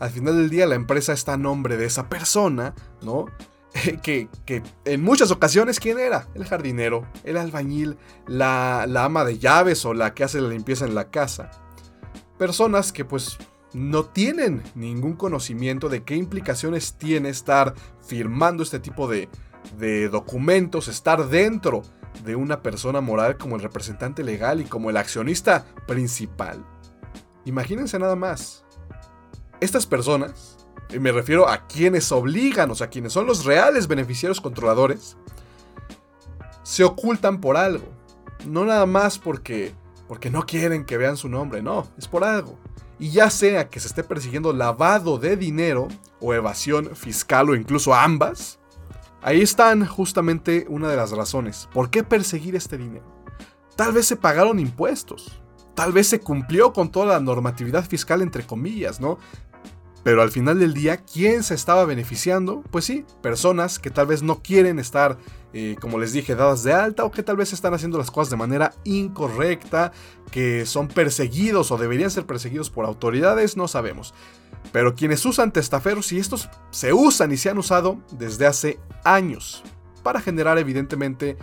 Al 0.00 0.10
final 0.10 0.36
del 0.36 0.48
día 0.48 0.66
la 0.66 0.74
empresa 0.74 1.12
está 1.12 1.34
a 1.34 1.36
nombre 1.36 1.76
de 1.76 1.84
esa 1.84 2.08
persona, 2.08 2.74
¿no? 3.02 3.26
que, 4.02 4.28
en 4.84 5.02
muchas 5.02 5.30
ocasiones, 5.30 5.80
¿quién 5.80 5.98
era? 5.98 6.28
El 6.34 6.46
jardinero, 6.46 7.06
el 7.24 7.36
albañil, 7.36 7.98
la, 8.26 8.86
la 8.88 9.04
ama 9.04 9.24
de 9.24 9.38
llaves 9.38 9.84
o 9.84 9.92
la 9.92 10.14
que 10.14 10.24
hace 10.24 10.40
la 10.40 10.48
limpieza 10.48 10.86
en 10.86 10.94
la 10.94 11.10
casa. 11.10 11.50
Personas 12.38 12.90
que 12.92 13.04
pues 13.04 13.36
no 13.74 14.04
tienen 14.04 14.62
ningún 14.76 15.14
conocimiento 15.14 15.88
de 15.88 16.04
qué 16.04 16.14
implicaciones 16.14 16.94
tiene 16.94 17.28
estar 17.28 17.74
firmando 18.06 18.62
este 18.62 18.78
tipo 18.78 19.08
de, 19.08 19.28
documentos, 20.08 20.88
estar 20.88 21.28
dentro 21.28 21.82
de 22.24 22.36
una 22.36 22.62
persona 22.62 23.00
moral 23.00 23.36
como 23.36 23.56
el 23.56 23.62
representante 23.62 24.22
legal 24.22 24.60
y 24.60 24.64
como 24.64 24.90
el 24.90 24.96
accionista 24.96 25.66
principal. 25.86 26.64
Imagínense 27.44 27.98
nada 27.98 28.14
más. 28.14 28.64
Estas 29.60 29.86
personas, 29.86 30.68
y 30.90 31.00
me 31.00 31.10
refiero 31.10 31.48
a 31.48 31.66
quienes 31.66 32.12
obligan, 32.12 32.70
o 32.70 32.74
sea, 32.76 32.88
quienes 32.88 33.12
son 33.12 33.26
los 33.26 33.44
reales 33.44 33.88
beneficiarios 33.88 34.40
controladores, 34.40 35.16
se 36.62 36.84
ocultan 36.84 37.40
por 37.40 37.56
algo. 37.56 37.88
No 38.46 38.64
nada 38.64 38.86
más 38.86 39.18
porque, 39.18 39.74
porque 40.06 40.30
no 40.30 40.46
quieren 40.46 40.84
que 40.84 40.96
vean 40.96 41.16
su 41.16 41.28
nombre, 41.28 41.62
no, 41.62 41.88
es 41.98 42.06
por 42.06 42.22
algo. 42.22 42.58
Y 42.98 43.10
ya 43.10 43.30
sea 43.30 43.68
que 43.68 43.80
se 43.80 43.88
esté 43.88 44.04
persiguiendo 44.04 44.52
lavado 44.52 45.18
de 45.18 45.36
dinero 45.36 45.88
o 46.20 46.32
evasión 46.32 46.94
fiscal 46.94 47.50
o 47.50 47.54
incluso 47.54 47.94
ambas, 47.94 48.58
ahí 49.22 49.40
están 49.40 49.84
justamente 49.86 50.66
una 50.68 50.88
de 50.88 50.96
las 50.96 51.10
razones. 51.10 51.68
¿Por 51.72 51.90
qué 51.90 52.04
perseguir 52.04 52.54
este 52.56 52.78
dinero? 52.78 53.04
Tal 53.76 53.92
vez 53.92 54.06
se 54.06 54.16
pagaron 54.16 54.60
impuestos, 54.60 55.40
tal 55.74 55.92
vez 55.92 56.06
se 56.06 56.20
cumplió 56.20 56.72
con 56.72 56.90
toda 56.90 57.06
la 57.06 57.20
normatividad 57.20 57.84
fiscal 57.84 58.22
entre 58.22 58.46
comillas, 58.46 59.00
¿no? 59.00 59.18
Pero 60.04 60.20
al 60.20 60.30
final 60.30 60.60
del 60.60 60.74
día, 60.74 60.98
¿quién 60.98 61.42
se 61.42 61.54
estaba 61.54 61.86
beneficiando? 61.86 62.62
Pues 62.70 62.84
sí, 62.84 63.06
personas 63.22 63.78
que 63.78 63.90
tal 63.90 64.06
vez 64.06 64.22
no 64.22 64.42
quieren 64.42 64.78
estar, 64.78 65.16
eh, 65.54 65.76
como 65.80 65.98
les 65.98 66.12
dije, 66.12 66.34
dadas 66.34 66.62
de 66.62 66.74
alta 66.74 67.04
o 67.04 67.10
que 67.10 67.22
tal 67.22 67.38
vez 67.38 67.54
están 67.54 67.72
haciendo 67.72 67.96
las 67.96 68.10
cosas 68.10 68.30
de 68.30 68.36
manera 68.36 68.74
incorrecta, 68.84 69.92
que 70.30 70.66
son 70.66 70.88
perseguidos 70.88 71.70
o 71.70 71.78
deberían 71.78 72.10
ser 72.10 72.26
perseguidos 72.26 72.68
por 72.68 72.84
autoridades, 72.84 73.56
no 73.56 73.66
sabemos. 73.66 74.12
Pero 74.72 74.94
quienes 74.94 75.24
usan 75.24 75.52
testaferros 75.52 76.12
y 76.12 76.18
estos 76.18 76.50
se 76.70 76.92
usan 76.92 77.32
y 77.32 77.38
se 77.38 77.48
han 77.48 77.56
usado 77.56 77.98
desde 78.12 78.46
hace 78.46 78.78
años 79.04 79.64
para 80.02 80.20
generar 80.20 80.58
evidentemente 80.58 81.38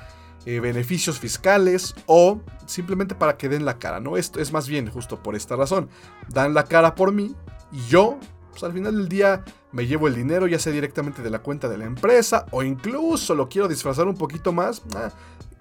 eh, 0.45 0.59
beneficios 0.59 1.19
fiscales 1.19 1.95
o 2.05 2.41
simplemente 2.67 3.15
para 3.15 3.37
que 3.37 3.49
den 3.49 3.65
la 3.65 3.79
cara, 3.79 3.99
¿no? 3.99 4.17
Esto 4.17 4.39
es 4.39 4.51
más 4.51 4.67
bien 4.67 4.87
justo 4.87 5.23
por 5.23 5.35
esta 5.35 5.55
razón. 5.55 5.89
Dan 6.29 6.53
la 6.53 6.65
cara 6.65 6.93
por 6.93 7.11
mí 7.11 7.35
y 7.71 7.81
yo 7.87 8.19
pues 8.51 8.63
al 8.63 8.73
final 8.73 8.95
del 8.95 9.09
día 9.09 9.43
me 9.71 9.87
llevo 9.87 10.07
el 10.07 10.15
dinero 10.15 10.47
ya 10.47 10.59
sea 10.59 10.71
directamente 10.71 11.21
de 11.21 11.29
la 11.29 11.39
cuenta 11.39 11.69
de 11.69 11.77
la 11.77 11.85
empresa 11.85 12.45
o 12.51 12.63
incluso 12.63 13.33
lo 13.35 13.49
quiero 13.49 13.67
disfrazar 13.67 14.07
un 14.07 14.15
poquito 14.15 14.51
más, 14.51 14.83
ah, 14.95 15.09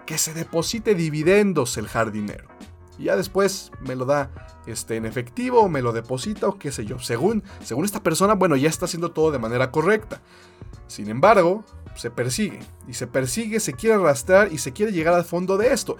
que 0.07 0.19
se 0.19 0.35
deposite 0.35 0.95
dividendos 0.95 1.77
el 1.77 1.87
jardinero. 1.87 2.49
Y 2.99 3.05
ya 3.05 3.17
después 3.17 3.71
me 3.81 3.97
lo 3.97 4.05
da 4.05 4.31
este, 4.67 4.97
en 4.97 5.07
efectivo, 5.07 5.69
me 5.69 5.83
lo 5.83 5.93
deposita 5.93 6.49
o 6.49 6.59
qué 6.59 6.71
sé 6.71 6.85
yo. 6.85 6.99
Según, 6.99 7.43
según 7.65 7.85
esta 7.85 8.03
persona, 8.03 8.35
bueno, 8.35 8.57
ya 8.57 8.69
está 8.69 8.85
haciendo 8.85 9.11
todo 9.13 9.31
de 9.31 9.39
manera 9.39 9.71
correcta. 9.71 10.21
Sin 10.87 11.09
embargo, 11.09 11.65
se 11.95 12.11
persigue. 12.11 12.61
Y 12.87 12.95
se 12.95 13.07
persigue, 13.07 13.61
se 13.61 13.73
quiere 13.73 13.97
arrastrar 13.97 14.53
y 14.53 14.59
se 14.59 14.73
quiere 14.73 14.93
llegar 14.93 15.15
al 15.15 15.25
fondo 15.25 15.57
de 15.57 15.73
esto. 15.73 15.97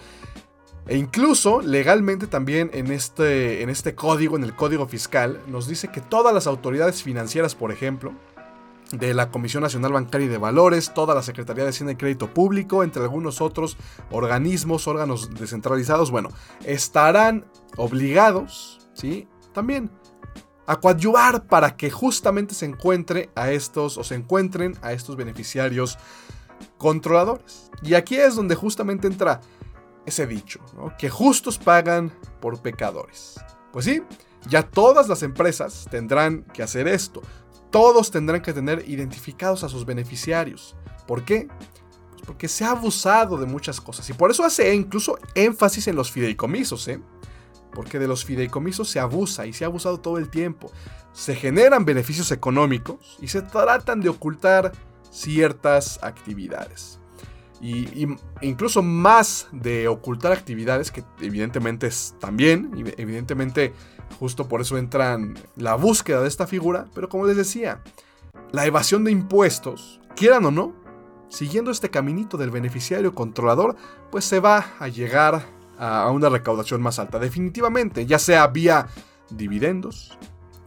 E 0.87 0.97
incluso 0.97 1.61
legalmente 1.61 2.27
también 2.27 2.71
en 2.73 2.91
este, 2.91 3.63
en 3.63 3.71
este 3.71 3.95
código, 3.95 4.37
en 4.37 4.45
el 4.45 4.57
código 4.57 4.87
fiscal, 4.87 5.41
nos 5.47 5.69
dice 5.69 5.89
que 5.89 6.01
todas 6.01 6.35
las 6.35 6.47
autoridades 6.47 7.03
financieras, 7.03 7.55
por 7.55 7.71
ejemplo, 7.71 8.13
de 8.93 9.15
la 9.15 9.31
Comisión 9.31 9.63
Nacional 9.63 9.93
Bancaria 9.93 10.27
y 10.27 10.31
de 10.31 10.39
Valores, 10.39 10.93
toda 10.93 11.15
la 11.15 11.23
Secretaría 11.23 11.65
de 11.65 11.71
Hacienda 11.71 11.93
y 11.93 11.97
Crédito 11.97 12.35
Público, 12.35 12.83
entre 12.83 13.03
algunos 13.03 13.41
otros 13.41 13.77
organismos, 14.11 14.89
órganos 14.89 15.31
descentralizados, 15.35 16.11
bueno, 16.11 16.31
estarán 16.65 17.47
obligados, 17.77 18.89
¿sí? 18.95 19.29
También 19.53 19.91
a 20.67 20.77
coadyuvar 20.77 21.47
para 21.47 21.77
que 21.77 21.91
justamente 21.91 22.55
se 22.55 22.67
encuentre 22.67 23.31
a 23.35 23.51
estos 23.51 23.99
o 23.99 24.05
se 24.05 24.15
encuentren 24.15 24.77
a 24.83 24.93
estos 24.93 25.17
beneficiarios 25.17 25.99
controladores. 26.79 27.71
Y 27.83 27.95
aquí 27.95 28.17
es 28.17 28.37
donde 28.37 28.55
justamente 28.55 29.07
entra 29.07 29.41
ese 30.11 30.27
dicho, 30.27 30.61
que 30.99 31.09
justos 31.09 31.59
pagan 31.59 32.13
por 32.41 32.61
pecadores. 32.61 33.41
Pues 33.73 33.85
sí, 33.87 34.03
ya 34.49 34.63
todas 34.63 35.09
las 35.09 35.23
empresas 35.23 35.87
tendrán 35.91 36.43
que 36.45 36.63
hacer 36.63 36.87
esto. 36.87 37.23
Todos 37.71 38.11
tendrán 38.11 38.43
que 38.43 38.53
tener 38.53 38.89
identificados 38.89 39.65
a 39.65 39.69
sus 39.69 39.85
beneficiarios. 39.87 40.77
¿Por 41.07 41.25
qué? 41.25 41.49
Pues 42.11 42.23
porque 42.23 42.49
se 42.49 42.65
ha 42.65 42.71
abusado 42.71 43.37
de 43.39 43.47
muchas 43.47 43.81
cosas. 43.81 44.09
Y 44.11 44.13
por 44.13 44.31
eso 44.31 44.45
hace 44.45 44.75
incluso 44.75 45.19
énfasis 45.35 45.89
en 45.89 45.97
los 45.97 46.11
fideicomisos, 46.11 46.87
¿eh? 46.89 47.01
Porque 47.73 47.99
de 47.99 48.09
los 48.09 48.25
fideicomisos 48.25 48.89
se 48.89 49.01
abusa 49.01 49.47
y 49.47 49.53
se 49.53 49.65
ha 49.65 49.69
abusado 49.69 50.01
todo 50.01 50.19
el 50.19 50.29
tiempo. 50.29 50.71
Se 51.13 51.35
generan 51.35 51.85
beneficios 51.85 52.31
económicos 52.33 53.19
y 53.21 53.29
se 53.29 53.43
tratan 53.43 54.01
de 54.01 54.09
ocultar 54.09 54.73
ciertas 55.11 55.99
actividades. 56.03 57.00
Y, 57.61 58.07
incluso 58.41 58.83
más 58.83 59.49
de 59.53 59.87
ocultar 59.87 60.33
actividades, 60.33 60.91
que 60.91 61.05
evidentemente 61.21 61.89
es 61.89 62.15
también, 62.19 62.71
evidentemente 62.97 63.75
justo 64.19 64.49
por 64.49 64.63
eso 64.63 64.79
entran 64.79 65.39
la 65.57 65.75
búsqueda 65.75 66.23
de 66.23 66.29
esta 66.29 66.47
figura, 66.47 66.87
pero 66.95 67.09
como 67.09 67.27
les 67.27 67.37
decía, 67.37 67.83
la 68.53 68.67
evasión 68.67 69.05
de 69.05 69.13
impuestos, 69.13 70.01
quieran 70.17 70.45
o 70.47 70.51
no, 70.51 70.75
siguiendo 71.29 71.71
este 71.71 71.91
caminito 71.91 72.37
del 72.37 72.51
beneficiario 72.51 73.15
controlador, 73.15 73.77
pues 74.11 74.25
se 74.25 74.41
va 74.41 74.65
a 74.79 74.89
llegar 74.89 75.47
a 75.79 76.11
una 76.11 76.29
recaudación 76.29 76.83
más 76.83 76.99
alta, 76.99 77.19
definitivamente, 77.19 78.05
ya 78.05 78.19
sea 78.19 78.47
vía 78.49 78.87
dividendos, 79.31 80.19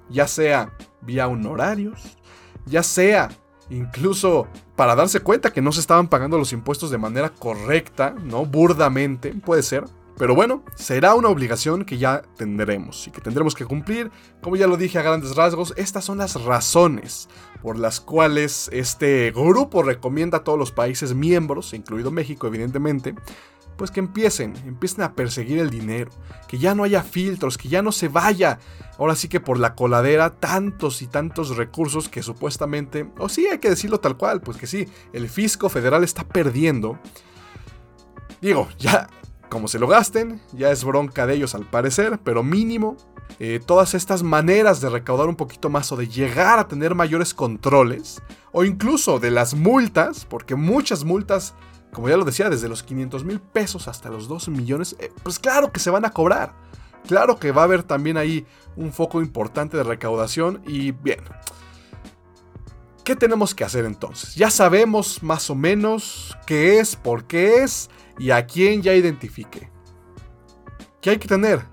ya 0.09 0.27
sea 0.27 0.73
vía 1.01 1.27
honorarios, 1.27 2.17
ya 2.65 2.81
sea 2.81 3.29
incluso 3.75 4.47
para 4.75 4.95
darse 4.95 5.19
cuenta 5.19 5.51
que 5.51 5.61
no 5.61 5.71
se 5.71 5.79
estaban 5.79 6.07
pagando 6.07 6.37
los 6.37 6.53
impuestos 6.53 6.89
de 6.91 6.97
manera 6.97 7.29
correcta, 7.29 8.15
¿no? 8.23 8.45
Burdamente, 8.45 9.33
puede 9.33 9.63
ser. 9.63 9.85
Pero 10.17 10.35
bueno, 10.35 10.63
será 10.75 11.15
una 11.15 11.29
obligación 11.29 11.85
que 11.85 11.97
ya 11.97 12.21
tendremos 12.37 13.07
y 13.07 13.11
que 13.11 13.19
tendremos 13.19 13.55
que 13.55 13.65
cumplir. 13.65 14.11
Como 14.41 14.55
ya 14.55 14.67
lo 14.67 14.77
dije 14.77 14.99
a 14.99 15.01
grandes 15.01 15.35
rasgos, 15.35 15.73
estas 15.75 16.05
son 16.05 16.19
las 16.19 16.41
razones 16.43 17.29
por 17.63 17.79
las 17.79 17.99
cuales 17.99 18.69
este 18.71 19.31
grupo 19.31 19.81
recomienda 19.81 20.39
a 20.39 20.43
todos 20.43 20.59
los 20.59 20.71
países 20.71 21.15
miembros, 21.15 21.73
incluido 21.73 22.11
México 22.11 22.45
evidentemente, 22.45 23.15
pues 23.77 23.91
que 23.91 23.99
empiecen, 23.99 24.53
empiecen 24.65 25.03
a 25.03 25.13
perseguir 25.13 25.59
el 25.59 25.69
dinero, 25.69 26.11
que 26.47 26.57
ya 26.57 26.75
no 26.75 26.83
haya 26.83 27.03
filtros, 27.03 27.57
que 27.57 27.69
ya 27.69 27.81
no 27.81 27.91
se 27.91 28.07
vaya, 28.07 28.59
ahora 28.97 29.15
sí 29.15 29.27
que 29.27 29.39
por 29.39 29.59
la 29.59 29.75
coladera, 29.75 30.31
tantos 30.31 31.01
y 31.01 31.07
tantos 31.07 31.57
recursos 31.57 32.09
que 32.09 32.23
supuestamente, 32.23 33.09
o 33.17 33.29
sí 33.29 33.47
hay 33.47 33.59
que 33.59 33.69
decirlo 33.69 33.99
tal 33.99 34.17
cual, 34.17 34.41
pues 34.41 34.57
que 34.57 34.67
sí, 34.67 34.87
el 35.13 35.29
fisco 35.29 35.69
federal 35.69 36.03
está 36.03 36.23
perdiendo. 36.23 36.99
Digo, 38.41 38.67
ya, 38.77 39.07
como 39.49 39.67
se 39.67 39.79
lo 39.79 39.87
gasten, 39.87 40.41
ya 40.51 40.71
es 40.71 40.83
bronca 40.83 41.25
de 41.25 41.35
ellos 41.35 41.55
al 41.55 41.65
parecer, 41.65 42.19
pero 42.23 42.43
mínimo, 42.43 42.97
eh, 43.39 43.59
todas 43.65 43.93
estas 43.93 44.21
maneras 44.23 44.81
de 44.81 44.89
recaudar 44.89 45.27
un 45.27 45.35
poquito 45.35 45.69
más 45.69 45.91
o 45.91 45.95
de 45.95 46.07
llegar 46.07 46.59
a 46.59 46.67
tener 46.67 46.95
mayores 46.95 47.33
controles, 47.33 48.21
o 48.51 48.63
incluso 48.63 49.19
de 49.19 49.31
las 49.31 49.53
multas, 49.55 50.25
porque 50.25 50.55
muchas 50.55 51.03
multas 51.03 51.53
como 51.93 52.09
ya 52.09 52.17
lo 52.17 52.25
decía, 52.25 52.49
desde 52.49 52.67
los 52.67 52.83
500 52.83 53.23
mil 53.23 53.39
pesos 53.39 53.87
hasta 53.87 54.09
los 54.09 54.27
2 54.27 54.49
millones, 54.49 54.95
eh, 54.99 55.11
pues 55.23 55.39
claro 55.39 55.71
que 55.71 55.79
se 55.79 55.89
van 55.89 56.05
a 56.05 56.11
cobrar. 56.11 56.53
Claro 57.07 57.37
que 57.37 57.51
va 57.51 57.61
a 57.61 57.65
haber 57.65 57.83
también 57.83 58.17
ahí 58.17 58.45
un 58.75 58.91
foco 58.91 59.21
importante 59.21 59.77
de 59.77 59.83
recaudación 59.83 60.61
y 60.65 60.91
bien. 60.91 61.19
¿Qué 63.03 63.15
tenemos 63.15 63.53
que 63.53 63.65
hacer 63.65 63.83
entonces? 63.85 64.35
Ya 64.35 64.49
sabemos 64.49 65.21
más 65.21 65.49
o 65.49 65.55
menos 65.55 66.37
qué 66.45 66.79
es, 66.79 66.95
por 66.95 67.25
qué 67.25 67.63
es 67.63 67.89
y 68.17 68.31
a 68.31 68.45
quién 68.47 68.81
ya 68.81 68.93
identifique. 68.93 69.69
¿Qué 71.01 71.11
hay 71.11 71.17
que 71.17 71.27
tener? 71.27 71.65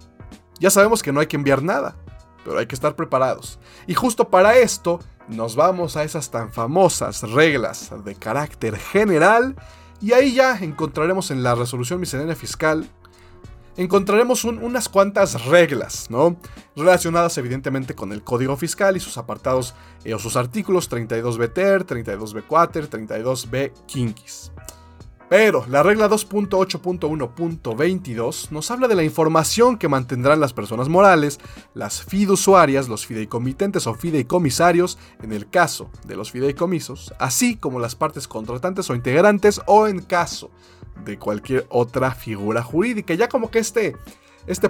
Ya 0.59 0.71
sabemos 0.71 1.03
que 1.03 1.13
no 1.13 1.21
hay 1.21 1.29
que 1.29 1.37
enviar 1.37 1.63
nada, 1.63 1.97
pero 2.45 2.59
hay 2.59 2.67
que 2.67 2.75
estar 2.75 2.97
preparados. 2.97 3.61
Y 3.87 3.95
justo 3.95 4.29
para 4.29 4.57
esto 4.57 4.99
nos 5.29 5.55
vamos 5.55 5.97
a 5.97 6.03
esas 6.03 6.33
tan 6.33 6.53
famosas 6.53 7.23
reglas 7.23 7.93
de 8.05 8.17
carácter 8.17 8.77
general 8.77 9.55
y 10.01 10.13
ahí 10.13 10.35
ya 10.35 10.57
encontraremos 10.59 11.31
en 11.31 11.43
la 11.43 11.55
resolución 11.55 12.01
miscelánea 12.01 12.35
fiscal, 12.35 12.89
encontraremos 13.77 14.45
unas 14.45 14.89
cuantas 14.89 15.45
reglas, 15.47 16.11
¿no? 16.11 16.37
Relacionadas 16.77 17.37
evidentemente 17.39 17.95
con 17.95 18.13
el 18.13 18.23
código 18.23 18.57
fiscal 18.57 18.97
y 18.97 19.01
sus 19.01 19.19
apartados 19.19 19.75
eh, 20.05 20.15
o 20.15 20.19
sus 20.19 20.37
artículos 20.37 20.91
32B 20.91 21.53
ter, 21.53 21.87
32B 21.87 22.47
quater, 22.47 22.89
32B 22.89 23.73
kinkis. 23.87 24.53
Pero 25.31 25.65
la 25.69 25.83
regla 25.85 26.11
2.8.1.22 26.11 28.51
nos 28.51 28.71
habla 28.73 28.89
de 28.89 28.97
la 28.97 29.05
información 29.05 29.79
que 29.79 29.87
mantendrán 29.87 30.41
las 30.41 30.53
personas 30.53 30.89
morales, 30.89 31.39
las 31.73 32.03
fiduciarias, 32.03 32.89
los 32.89 33.07
fideicomitentes 33.07 33.87
o 33.87 33.95
fideicomisarios, 33.95 34.99
en 35.23 35.33
el 35.33 35.49
caso 35.49 35.89
de 36.05 36.17
los 36.17 36.33
fideicomisos, 36.33 37.15
así 37.21 37.55
como 37.55 37.79
las 37.79 37.95
partes 37.95 38.27
contratantes 38.27 38.91
o 38.91 38.97
integrantes 38.97 39.61
o 39.67 39.87
en 39.87 40.01
caso 40.01 40.51
de 41.05 41.17
cualquier 41.17 41.65
otra 41.69 42.11
figura 42.11 42.65
jurídica. 42.65 43.15
Ya 43.15 43.29
como 43.29 43.53
que 43.53 43.61
este, 43.61 43.95
este 44.49 44.69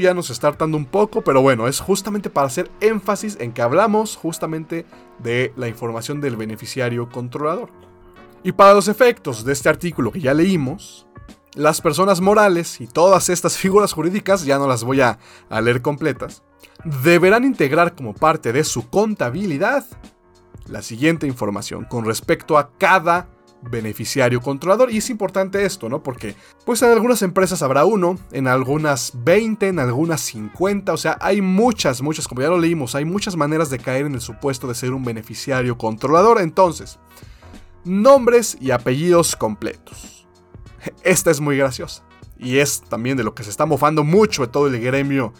ya 0.00 0.14
nos 0.14 0.30
está 0.30 0.48
hartando 0.48 0.76
un 0.76 0.86
poco, 0.86 1.22
pero 1.22 1.42
bueno, 1.42 1.68
es 1.68 1.78
justamente 1.78 2.28
para 2.28 2.48
hacer 2.48 2.68
énfasis 2.80 3.36
en 3.38 3.52
que 3.52 3.62
hablamos 3.62 4.16
justamente 4.16 4.84
de 5.20 5.52
la 5.54 5.68
información 5.68 6.20
del 6.20 6.34
beneficiario 6.34 7.08
controlador. 7.08 7.91
Y 8.44 8.52
para 8.52 8.74
los 8.74 8.88
efectos 8.88 9.44
de 9.44 9.52
este 9.52 9.68
artículo 9.68 10.10
que 10.10 10.20
ya 10.20 10.34
leímos, 10.34 11.06
las 11.54 11.80
personas 11.80 12.20
morales 12.20 12.80
y 12.80 12.86
todas 12.86 13.28
estas 13.28 13.56
figuras 13.58 13.92
jurídicas, 13.92 14.44
ya 14.44 14.58
no 14.58 14.66
las 14.66 14.84
voy 14.84 15.00
a, 15.00 15.18
leer 15.62 15.82
completas, 15.82 16.42
deberán 17.04 17.44
integrar 17.44 17.94
como 17.94 18.14
parte 18.14 18.52
de 18.52 18.64
su 18.64 18.88
contabilidad 18.88 19.84
la 20.66 20.82
siguiente 20.82 21.26
información 21.26 21.84
con 21.84 22.04
respecto 22.04 22.56
a 22.56 22.70
cada 22.78 23.28
beneficiario 23.62 24.40
controlador. 24.40 24.90
Y 24.90 24.98
es 24.98 25.10
importante 25.10 25.64
esto, 25.64 25.88
¿no? 25.88 26.02
Porque 26.02 26.34
pues 26.64 26.82
en 26.82 26.90
algunas 26.90 27.22
empresas 27.22 27.62
habrá 27.62 27.84
uno, 27.84 28.18
en 28.32 28.48
algunas 28.48 29.12
20, 29.14 29.68
en 29.68 29.78
algunas 29.78 30.20
50, 30.20 30.92
o 30.92 30.96
sea, 30.96 31.16
hay 31.20 31.40
muchas, 31.40 32.02
muchas, 32.02 32.26
como 32.26 32.42
ya 32.42 32.48
lo 32.48 32.58
leímos, 32.58 32.94
hay 32.96 33.04
muchas 33.04 33.36
maneras 33.36 33.70
de 33.70 33.78
caer 33.78 34.06
en 34.06 34.14
el 34.14 34.20
supuesto 34.20 34.66
de 34.66 34.74
ser 34.74 34.92
un 34.92 35.04
beneficiario 35.04 35.78
controlador. 35.78 36.40
Entonces, 36.40 36.98
nombres 37.84 38.56
y 38.60 38.70
apellidos 38.70 39.36
completos. 39.36 40.26
Esta 41.02 41.30
es 41.30 41.40
muy 41.40 41.56
graciosa. 41.56 42.04
Y 42.38 42.58
es 42.58 42.82
también 42.82 43.16
de 43.16 43.24
lo 43.24 43.34
que 43.34 43.44
se 43.44 43.50
está 43.50 43.66
mofando 43.66 44.02
mucho 44.02 44.42
de 44.42 44.48
todo 44.48 44.66
el 44.66 44.80
gremio 44.80 45.32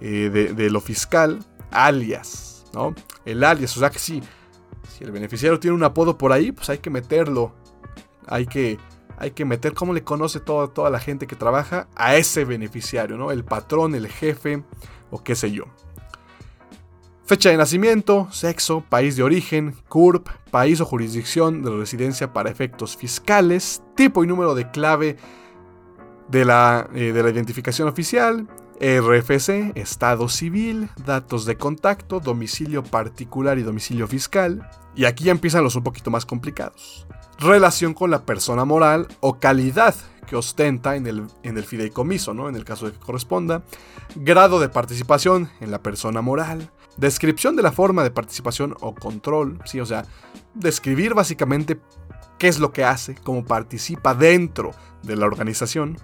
eh, 0.00 0.52
de, 0.54 0.70
lo 0.70 0.80
fiscal. 0.80 1.40
Alias, 1.70 2.66
¿no? 2.74 2.94
El 3.24 3.44
alias, 3.44 3.76
o 3.76 3.80
sea 3.80 3.90
que 3.90 3.98
si, 3.98 4.22
si 4.88 5.04
el 5.04 5.12
beneficiario 5.12 5.60
tiene 5.60 5.76
un 5.76 5.84
apodo 5.84 6.18
por 6.18 6.32
ahí, 6.32 6.52
pues 6.52 6.68
hay 6.68 6.78
que 6.78 6.90
meterlo. 6.90 7.54
Hay 8.26 8.46
que, 8.46 8.78
hay 9.16 9.30
que 9.30 9.44
meter 9.44 9.72
cómo 9.72 9.92
le 9.94 10.04
conoce 10.04 10.40
toda 10.40 10.90
la 10.90 11.00
gente 11.00 11.26
que 11.26 11.36
trabaja 11.36 11.88
a 11.94 12.16
ese 12.16 12.44
beneficiario, 12.44 13.16
¿no? 13.16 13.30
El 13.30 13.44
patrón, 13.44 13.94
el 13.94 14.08
jefe 14.08 14.62
o 15.10 15.22
qué 15.22 15.34
sé 15.34 15.50
yo. 15.52 15.64
Fecha 17.30 17.50
de 17.50 17.56
nacimiento, 17.56 18.26
sexo, 18.32 18.82
país 18.88 19.14
de 19.14 19.22
origen, 19.22 19.76
CURP, 19.88 20.28
país 20.50 20.80
o 20.80 20.84
jurisdicción 20.84 21.62
de 21.62 21.70
residencia 21.70 22.32
para 22.32 22.50
efectos 22.50 22.96
fiscales, 22.96 23.84
tipo 23.94 24.24
y 24.24 24.26
número 24.26 24.56
de 24.56 24.68
clave 24.72 25.16
de 26.26 26.44
la, 26.44 26.90
eh, 26.92 27.12
de 27.12 27.22
la 27.22 27.30
identificación 27.30 27.86
oficial, 27.86 28.48
RFC, 28.80 29.70
estado 29.76 30.28
civil, 30.28 30.88
datos 31.06 31.44
de 31.44 31.56
contacto, 31.56 32.18
domicilio 32.18 32.82
particular 32.82 33.60
y 33.60 33.62
domicilio 33.62 34.08
fiscal. 34.08 34.68
Y 34.96 35.04
aquí 35.04 35.30
empiezan 35.30 35.62
los 35.62 35.76
un 35.76 35.84
poquito 35.84 36.10
más 36.10 36.26
complicados. 36.26 37.06
Relación 37.38 37.94
con 37.94 38.10
la 38.10 38.24
persona 38.24 38.64
moral 38.64 39.06
o 39.20 39.38
calidad 39.38 39.94
que 40.26 40.34
ostenta 40.34 40.96
en 40.96 41.06
el, 41.06 41.28
en 41.44 41.56
el 41.56 41.62
fideicomiso, 41.62 42.34
¿no? 42.34 42.48
En 42.48 42.56
el 42.56 42.64
caso 42.64 42.86
de 42.86 42.92
que 42.92 42.98
corresponda. 42.98 43.62
Grado 44.16 44.58
de 44.58 44.68
participación 44.68 45.48
en 45.60 45.70
la 45.70 45.80
persona 45.80 46.22
moral 46.22 46.72
Descripción 46.96 47.56
de 47.56 47.62
la 47.62 47.72
forma 47.72 48.02
de 48.02 48.10
participación 48.10 48.74
o 48.80 48.94
control, 48.94 49.60
sí, 49.64 49.80
o 49.80 49.86
sea, 49.86 50.04
describir 50.54 51.14
básicamente 51.14 51.80
qué 52.38 52.48
es 52.48 52.58
lo 52.58 52.72
que 52.72 52.84
hace, 52.84 53.14
cómo 53.14 53.44
participa 53.44 54.14
dentro 54.14 54.72
de 55.02 55.16
la 55.16 55.26
organización. 55.26 55.98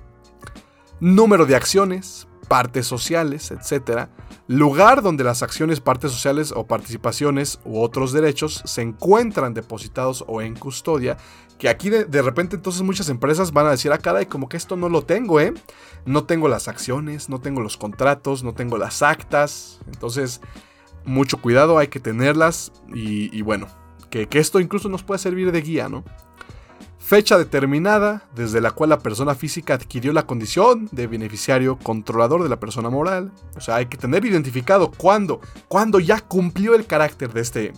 Número 1.00 1.44
de 1.46 1.56
acciones, 1.56 2.28
partes 2.48 2.86
sociales, 2.86 3.50
etc. 3.50 4.08
Lugar 4.46 5.02
donde 5.02 5.24
las 5.24 5.42
acciones, 5.42 5.80
partes 5.80 6.12
sociales 6.12 6.52
o 6.54 6.66
participaciones 6.66 7.58
u 7.64 7.80
otros 7.80 8.12
derechos 8.12 8.62
se 8.64 8.82
encuentran 8.82 9.54
depositados 9.54 10.24
o 10.26 10.40
en 10.42 10.54
custodia. 10.54 11.16
Que 11.58 11.68
aquí 11.68 11.88
de, 11.88 12.04
de, 12.04 12.22
repente 12.22 12.56
entonces 12.56 12.82
muchas 12.82 13.08
empresas 13.08 13.52
van 13.52 13.66
a 13.66 13.70
decir, 13.70 13.90
ah, 13.92 13.98
caray, 13.98 14.26
como 14.26 14.48
que 14.48 14.58
esto 14.58 14.76
no 14.76 14.88
lo 14.88 15.02
tengo, 15.02 15.40
¿eh? 15.40 15.54
No 16.04 16.24
tengo 16.24 16.48
las 16.48 16.68
acciones, 16.68 17.28
no 17.28 17.40
tengo 17.40 17.62
los 17.62 17.76
contratos, 17.76 18.44
no 18.44 18.52
tengo 18.52 18.76
las 18.76 19.02
actas. 19.02 19.80
Entonces, 19.86 20.42
mucho 21.06 21.38
cuidado, 21.38 21.78
hay 21.78 21.88
que 21.88 22.00
tenerlas 22.00 22.72
y, 22.92 23.40
bueno, 23.42 23.68
que, 24.10 24.28
esto 24.32 24.60
incluso 24.60 24.88
nos 24.88 25.02
puede 25.02 25.18
servir 25.18 25.52
de 25.52 25.62
guía, 25.62 25.88
¿no? 25.88 26.04
Fecha 26.98 27.38
determinada 27.38 28.24
desde 28.34 28.60
la 28.60 28.72
cual 28.72 28.90
la 28.90 28.98
persona 28.98 29.36
física 29.36 29.74
adquirió 29.74 30.12
la 30.12 30.26
condición 30.26 30.88
de 30.90 31.06
beneficiario 31.06 31.78
controlador 31.78 32.42
de 32.42 32.48
la 32.48 32.58
persona 32.58 32.90
moral. 32.90 33.30
O 33.56 33.60
sea, 33.60 33.76
hay 33.76 33.86
que 33.86 33.96
tener 33.96 34.24
identificado 34.24 34.90
cuándo, 34.90 35.40
ya 36.00 36.20
cumplió 36.20 36.74
el 36.74 36.84
carácter 36.84 37.32
de 37.32 37.40
este, 37.42 37.72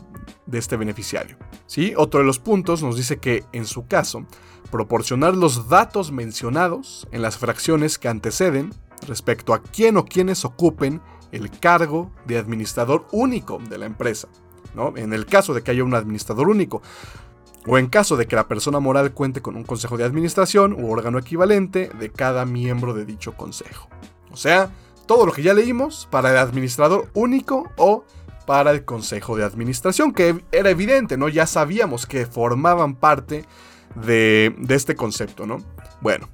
de 0.46 0.58
este 0.58 0.78
beneficiario. 0.78 1.36
¿Sí? 1.66 1.92
Otro 1.94 2.20
de 2.20 2.26
los 2.26 2.38
puntos 2.38 2.82
nos 2.82 2.96
dice 2.96 3.18
que, 3.18 3.44
en 3.52 3.66
su 3.66 3.86
caso, 3.86 4.24
proporcionar 4.70 5.36
los 5.36 5.68
datos 5.68 6.10
mencionados 6.10 7.06
en 7.12 7.20
las 7.20 7.36
fracciones 7.36 7.98
que 7.98 8.08
anteceden 8.08 8.72
respecto 9.06 9.52
a 9.52 9.62
quién 9.62 9.98
o 9.98 10.06
quiénes 10.06 10.44
ocupen 10.46 11.02
el 11.32 11.50
cargo 11.58 12.10
de 12.26 12.38
administrador 12.38 13.06
único 13.12 13.58
de 13.58 13.78
la 13.78 13.86
empresa, 13.86 14.28
¿no? 14.74 14.96
En 14.96 15.12
el 15.12 15.26
caso 15.26 15.54
de 15.54 15.62
que 15.62 15.70
haya 15.70 15.84
un 15.84 15.94
administrador 15.94 16.48
único, 16.48 16.82
o 17.66 17.78
en 17.78 17.88
caso 17.88 18.16
de 18.16 18.26
que 18.26 18.36
la 18.36 18.48
persona 18.48 18.80
moral 18.80 19.12
cuente 19.12 19.42
con 19.42 19.56
un 19.56 19.64
consejo 19.64 19.96
de 19.96 20.04
administración 20.04 20.72
u 20.72 20.90
órgano 20.90 21.18
equivalente 21.18 21.90
de 21.98 22.10
cada 22.10 22.44
miembro 22.44 22.94
de 22.94 23.04
dicho 23.04 23.32
consejo. 23.32 23.88
O 24.30 24.36
sea, 24.36 24.70
todo 25.06 25.26
lo 25.26 25.32
que 25.32 25.42
ya 25.42 25.54
leímos 25.54 26.08
para 26.10 26.30
el 26.30 26.38
administrador 26.38 27.10
único 27.14 27.70
o 27.76 28.04
para 28.46 28.70
el 28.70 28.84
consejo 28.84 29.36
de 29.36 29.44
administración, 29.44 30.12
que 30.12 30.42
era 30.52 30.70
evidente, 30.70 31.18
¿no? 31.18 31.28
Ya 31.28 31.46
sabíamos 31.46 32.06
que 32.06 32.24
formaban 32.24 32.94
parte 32.94 33.44
de, 33.94 34.54
este 34.68 34.94
concepto, 34.94 35.46
¿no? 35.46 35.58
Bueno, 36.00 36.28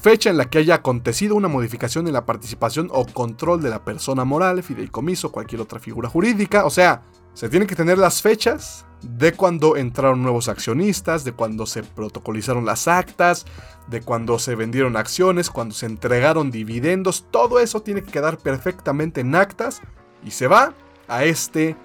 fecha 0.00 0.30
en 0.30 0.36
la 0.36 0.48
que 0.48 0.58
haya 0.58 0.76
acontecido 0.76 1.34
una 1.34 1.48
modificación 1.48 2.06
en 2.06 2.12
la 2.12 2.24
participación 2.24 2.88
o 2.92 3.06
control 3.06 3.62
de 3.62 3.70
la 3.70 3.84
persona 3.84 4.24
moral, 4.24 4.62
fideicomiso, 4.62 5.32
cualquier 5.32 5.60
otra 5.60 5.80
figura 5.80 6.08
jurídica. 6.08 6.64
O 6.64 6.70
sea, 6.70 7.02
se 7.34 7.48
tienen 7.48 7.68
que 7.68 7.76
tener 7.76 7.98
las 7.98 8.22
fechas 8.22 8.86
de 9.02 9.32
cuando 9.32 9.76
entraron 9.76 10.22
nuevos 10.22 10.48
accionistas, 10.48 11.24
de 11.24 11.32
cuando 11.32 11.66
se 11.66 11.82
protocolizaron 11.82 12.64
las 12.64 12.88
actas, 12.88 13.46
de 13.86 14.00
cuando 14.00 14.38
se 14.38 14.54
vendieron 14.54 14.96
acciones, 14.96 15.50
cuando 15.50 15.74
se 15.74 15.86
entregaron 15.86 16.50
dividendos. 16.50 17.26
Todo 17.30 17.60
eso 17.60 17.80
tiene 17.80 18.02
que 18.02 18.10
quedar 18.10 18.38
perfectamente 18.38 19.20
en 19.20 19.34
actas 19.34 19.80
y 20.24 20.30
se 20.32 20.46
va 20.46 20.74
a 21.06 21.24
este, 21.24 21.76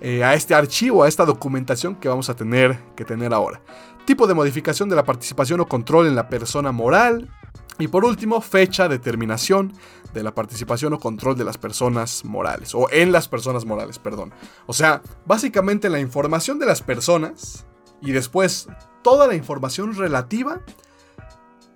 eh, 0.00 0.24
a 0.24 0.34
este 0.34 0.54
archivo, 0.54 1.04
a 1.04 1.08
esta 1.08 1.24
documentación 1.24 1.94
que 1.94 2.08
vamos 2.08 2.28
a 2.28 2.34
tener 2.34 2.78
que 2.96 3.04
tener 3.04 3.32
ahora. 3.32 3.60
Tipo 4.04 4.26
de 4.26 4.34
modificación 4.34 4.88
de 4.88 4.96
la 4.96 5.04
participación 5.04 5.60
o 5.60 5.68
control 5.68 6.06
en 6.06 6.16
la 6.16 6.28
persona 6.28 6.72
moral, 6.72 7.30
y 7.78 7.88
por 7.88 8.04
último, 8.04 8.40
fecha 8.40 8.88
de 8.88 8.98
terminación 8.98 9.72
de 10.12 10.22
la 10.22 10.34
participación 10.34 10.92
o 10.94 10.98
control 10.98 11.36
de 11.36 11.44
las 11.44 11.58
personas 11.58 12.24
morales, 12.24 12.74
o 12.74 12.88
en 12.90 13.12
las 13.12 13.28
personas 13.28 13.64
morales, 13.64 13.98
perdón. 13.98 14.32
O 14.66 14.72
sea, 14.72 15.02
básicamente 15.26 15.88
la 15.88 16.00
información 16.00 16.58
de 16.58 16.66
las 16.66 16.82
personas 16.82 17.66
y 18.00 18.12
después 18.12 18.68
toda 19.02 19.26
la 19.26 19.34
información 19.34 19.94
relativa 19.94 20.60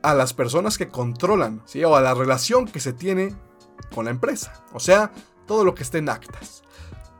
a 0.02 0.14
las 0.14 0.34
personas 0.34 0.76
que 0.76 0.88
controlan, 0.88 1.62
¿sí? 1.64 1.84
o 1.84 1.94
a 1.94 2.00
la 2.00 2.14
relación 2.14 2.66
que 2.66 2.80
se 2.80 2.92
tiene 2.92 3.36
con 3.94 4.06
la 4.06 4.10
empresa. 4.10 4.64
O 4.72 4.80
sea, 4.80 5.12
todo 5.46 5.64
lo 5.64 5.74
que 5.74 5.82
esté 5.84 5.98
en 5.98 6.08
actas, 6.08 6.62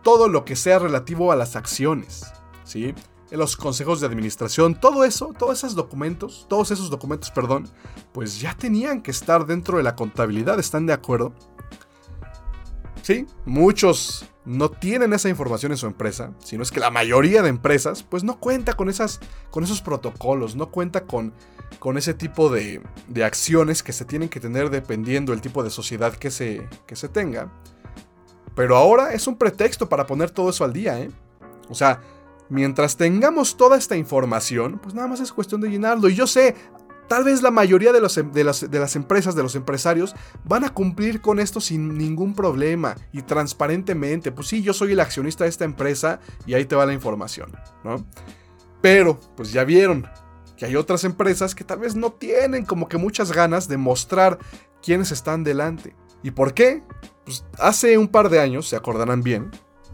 todo 0.03 0.29
lo 0.29 0.45
que 0.45 0.57
sea 0.57 0.79
relativo 0.79 1.31
a 1.31 1.37
las 1.37 1.55
acciones, 1.55 2.25
¿sí? 2.65 2.95
Los 3.37 3.57
consejos 3.57 4.01
de 4.01 4.07
administración, 4.07 4.79
todo 4.79 5.05
eso, 5.05 5.35
todos 5.39 5.59
esos 5.59 5.75
documentos, 5.75 6.47
todos 6.49 6.71
esos 6.71 6.91
documentos, 6.91 7.31
perdón, 7.31 7.69
pues 8.13 8.41
ya 8.41 8.55
tenían 8.55 9.03
que 9.03 9.11
estar 9.11 9.47
dentro 9.47 9.79
de 9.79 9.83
la 9.83 9.97
contabilidad, 9.97 10.59
¿están 10.59 10.87
de 10.87 10.93
acuerdo? 10.93 11.33
Sí, 13.03 13.27
muchos 13.45 14.27
no 14.45 14.71
tienen 14.71 15.13
esa 15.13 15.29
información 15.29 15.73
en 15.73 15.79
su 15.79 15.87
empresa, 15.87 16.33
sino 16.39 16.63
es 16.63 16.71
que 16.71 16.81
la 16.81 16.91
mayoría 16.91 17.43
de 17.43 17.49
empresas 17.49 18.03
pues 18.03 18.23
no 18.23 18.39
cuenta 18.39 18.75
con, 18.75 18.89
esas, 18.89 19.21
con 19.51 19.65
esos 19.65 19.81
protocolos, 19.81 20.57
no 20.57 20.71
cuenta 20.71 21.05
con, 21.05 21.33
con 21.79 21.99
ese 21.99 22.15
tipo 22.15 22.49
de, 22.49 22.81
de, 23.09 23.25
acciones 23.25 23.83
que 23.83 23.93
se 23.93 24.05
tienen 24.05 24.29
que 24.29 24.41
tener 24.41 24.71
dependiendo 24.71 25.33
del 25.33 25.41
tipo 25.41 25.63
de 25.63 25.71
sociedad 25.71 26.15
que 26.15 26.31
se, 26.31 26.69
que 26.87 26.97
se 26.97 27.09
tenga. 27.09 27.53
Pero 28.55 28.77
ahora 28.77 29.15
es 29.15 29.27
un 29.27 29.37
pretexto 29.37 29.89
para 29.89 30.07
poner 30.07 30.31
todo 30.31 30.51
eso 30.51 30.65
al 30.65 30.73
día, 30.73 31.01
¿eh? 31.01 31.11
O 31.69 31.75
sea, 31.75 32.01
mientras 32.49 32.97
tengamos 32.97 33.57
toda 33.57 33.77
esta 33.77 33.97
información, 33.97 34.79
pues 34.83 34.95
nada 34.95 35.09
más 35.09 35.21
es 35.21 35.33
cuestión 35.33 35.61
de 35.61 35.71
llenarlo. 35.71 36.09
Y 36.09 36.15
yo 36.15 36.27
sé, 36.27 36.55
tal 37.09 37.25
vez 37.25 37.43
la 37.43 37.51
mayoría 37.51 37.91
em, 37.91 38.33
de, 38.33 38.45
las, 38.45 38.97
empresas, 38.97 39.35
de 39.35 39.43
los 39.43 39.55
empresarios, 39.55 40.15
van 40.45 40.65
a 40.65 40.73
cumplir 40.73 41.21
con 41.21 41.41
esto 41.41 41.61
sin 41.61 41.97
ningún 41.97 42.35
problema 42.35 42.97
y 43.13 43.23
transparentemente. 43.23 44.33
Pues 44.33 44.49
sí, 44.49 44.63
yo 44.63 44.73
soy 44.73 44.93
el 44.93 45.01
accionista 45.01 45.45
de 45.45 45.51
esta 45.51 45.65
empresa 45.65 46.21
y 46.47 46.55
ahí 46.55 46.65
te 46.65 46.77
va 46.77 46.87
la 46.87 46.95
información, 46.95 47.53
¿no? 47.85 48.07
Pero, 48.81 49.21
pues 49.37 49.53
ya 49.53 49.65
vieron 49.65 50.09
que 50.57 50.67
hay 50.67 50.77
otras 50.77 51.05
empresas 51.05 51.55
que 51.55 51.65
tal 51.65 51.81
vez 51.81 51.95
no 51.95 52.13
tienen 52.13 52.65
como 52.65 52.89
que 52.89 52.97
muchas 52.97 53.33
ganas 53.33 53.69
de 53.69 53.77
mostrar 53.77 54.39
quiénes 54.83 55.13
están 55.13 55.45
delante. 55.45 55.95
¿Y 56.23 56.31
por 56.31 56.55
qué? 56.55 56.83
Pues 57.25 57.45
hace 57.59 57.99
un 57.99 58.09
par 58.09 58.29
de 58.29 58.41
años, 58.41 58.69
se 58.69 58.77
acordarán 58.77 59.23
bien, 59.23 59.51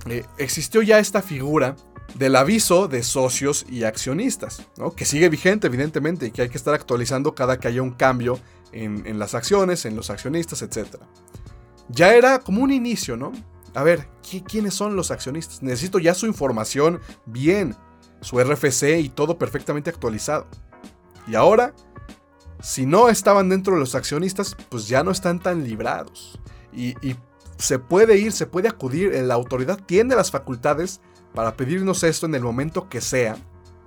eh, 0.06 0.24
existió 0.38 0.82
ya 0.82 0.98
esta 0.98 1.20
figura 1.20 1.76
del 2.14 2.36
aviso 2.36 2.88
de 2.88 3.02
socios 3.02 3.66
y 3.68 3.84
accionistas, 3.84 4.66
¿no? 4.76 4.94
que 4.94 5.04
sigue 5.04 5.28
vigente 5.28 5.66
evidentemente 5.66 6.26
y 6.26 6.30
que 6.30 6.42
hay 6.42 6.48
que 6.48 6.58
estar 6.58 6.74
actualizando 6.74 7.34
cada 7.34 7.58
que 7.58 7.68
haya 7.68 7.82
un 7.82 7.92
cambio 7.92 8.40
en, 8.72 9.18
las 9.18 9.34
acciones, 9.34 9.84
en 9.84 9.96
los 9.96 10.10
accionistas, 10.10 10.62
etc. 10.62 10.96
Ya 11.88 12.14
era 12.14 12.38
como 12.40 12.62
un 12.62 12.70
inicio, 12.70 13.16
¿no? 13.16 13.32
A 13.74 13.82
ver, 13.82 14.08
¿quiénes 14.46 14.74
son 14.74 14.96
los 14.96 15.10
accionistas? 15.10 15.62
Necesito 15.62 15.98
ya 15.98 16.14
su 16.14 16.26
información 16.26 17.00
bien, 17.26 17.76
su 18.20 18.38
RFC 18.38 19.00
y 19.00 19.08
todo 19.08 19.38
perfectamente 19.38 19.90
actualizado. 19.90 20.46
Y 21.26 21.34
ahora, 21.34 21.74
si 22.60 22.86
no 22.86 23.08
estaban 23.08 23.48
dentro 23.48 23.74
de 23.74 23.80
los 23.80 23.94
accionistas, 23.94 24.56
pues 24.68 24.88
ya 24.88 25.02
no 25.02 25.10
están 25.10 25.38
tan 25.40 25.64
librados. 25.64 26.38
Y, 26.72 26.88
y 27.06 27.16
se 27.58 27.78
puede 27.78 28.18
ir, 28.18 28.32
se 28.32 28.46
puede 28.46 28.68
acudir, 28.68 29.12
la 29.14 29.34
autoridad 29.34 29.78
tiene 29.84 30.14
las 30.14 30.30
facultades 30.30 31.00
para 31.38 31.56
pedirnos 31.56 32.02
esto 32.02 32.26
en 32.26 32.34
el 32.34 32.42
momento 32.42 32.88
que 32.88 33.00
sea, 33.00 33.36